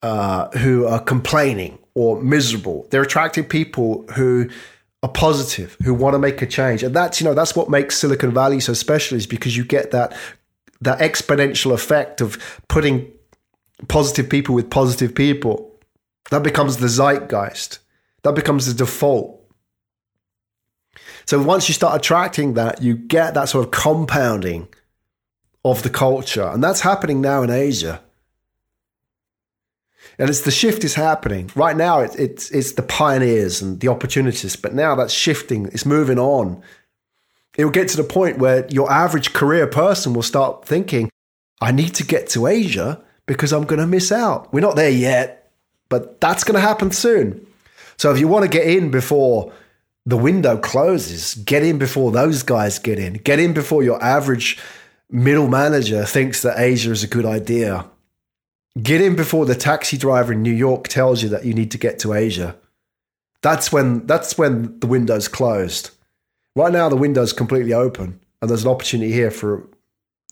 [0.03, 2.85] uh, who are complaining or miserable.
[2.91, 4.51] They're attracting people who
[5.01, 7.97] are positive, who want to make a change, and that's you know that's what makes
[7.97, 10.15] Silicon Valley so special is because you get that
[10.81, 13.11] that exponential effect of putting
[13.87, 15.71] positive people with positive people.
[16.29, 17.79] That becomes the zeitgeist.
[18.23, 19.39] That becomes the default.
[21.25, 24.67] So once you start attracting that, you get that sort of compounding
[25.63, 26.47] of the culture.
[26.47, 28.01] And that's happening now in Asia.
[30.19, 31.49] And it's the shift is happening.
[31.55, 35.85] Right now, it, it's, it's the pioneers and the opportunities, but now that's shifting, it's
[35.85, 36.61] moving on.
[37.57, 41.09] It will get to the point where your average career person will start thinking,
[41.61, 44.51] I need to get to Asia because I'm going to miss out.
[44.53, 45.51] We're not there yet,
[45.87, 47.47] but that's going to happen soon.
[48.03, 49.53] So if you want to get in before
[50.05, 53.13] the window closes, get in before those guys get in.
[53.13, 54.59] Get in before your average
[55.09, 57.85] middle manager thinks that Asia is a good idea.
[58.81, 61.77] Get in before the taxi driver in New York tells you that you need to
[61.77, 62.57] get to Asia.
[63.41, 65.91] That's when that's when the window's closed.
[66.57, 69.65] Right now the window's completely open and there's an opportunity here for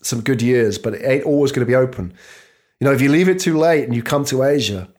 [0.01, 2.11] some good years, but it ain't always going to be open.
[2.81, 4.89] You know, if you leave it too late and you come to Asia,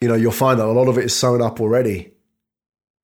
[0.00, 2.12] you know, you'll find that a lot of it is sewn up already.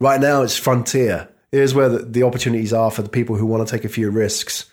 [0.01, 1.29] Right now, it's frontier.
[1.51, 4.11] Here's where the, the opportunities are for the people who want to take a few
[4.11, 4.67] risks.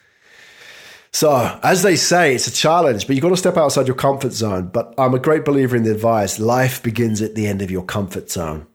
[1.13, 4.31] So, as they say, it's a challenge, but you've got to step outside your comfort
[4.31, 4.67] zone.
[4.67, 7.83] But I'm a great believer in the advice life begins at the end of your
[7.83, 8.65] comfort zone.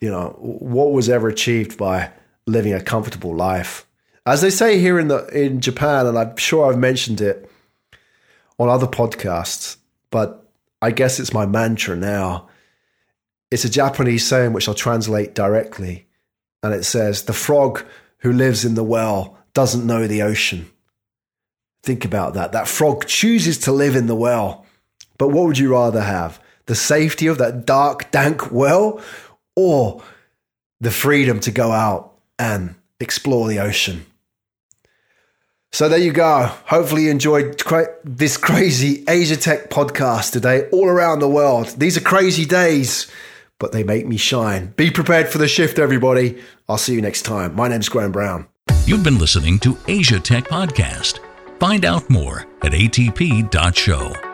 [0.00, 2.12] You know, what was ever achieved by
[2.46, 3.86] living a comfortable life?
[4.24, 7.50] As they say here in the in Japan, and I'm sure I've mentioned it
[8.58, 9.76] on other podcasts,
[10.10, 10.39] but
[10.82, 12.48] I guess it's my mantra now.
[13.50, 16.06] It's a Japanese saying which I'll translate directly.
[16.62, 17.84] And it says, The frog
[18.18, 20.70] who lives in the well doesn't know the ocean.
[21.82, 22.52] Think about that.
[22.52, 24.66] That frog chooses to live in the well.
[25.18, 26.40] But what would you rather have?
[26.66, 29.02] The safety of that dark, dank well
[29.56, 30.02] or
[30.80, 34.06] the freedom to go out and explore the ocean?
[35.72, 36.50] So there you go.
[36.66, 37.62] Hopefully you enjoyed
[38.04, 41.68] this crazy Asia Tech podcast today all around the world.
[41.78, 43.10] These are crazy days
[43.60, 44.72] but they make me shine.
[44.76, 46.42] Be prepared for the shift, everybody.
[46.68, 47.54] I'll see you next time.
[47.54, 48.48] My name's Graham Brown.
[48.86, 51.20] You've been listening to Asia Tech Podcast.
[51.60, 54.29] Find out more at atp.show.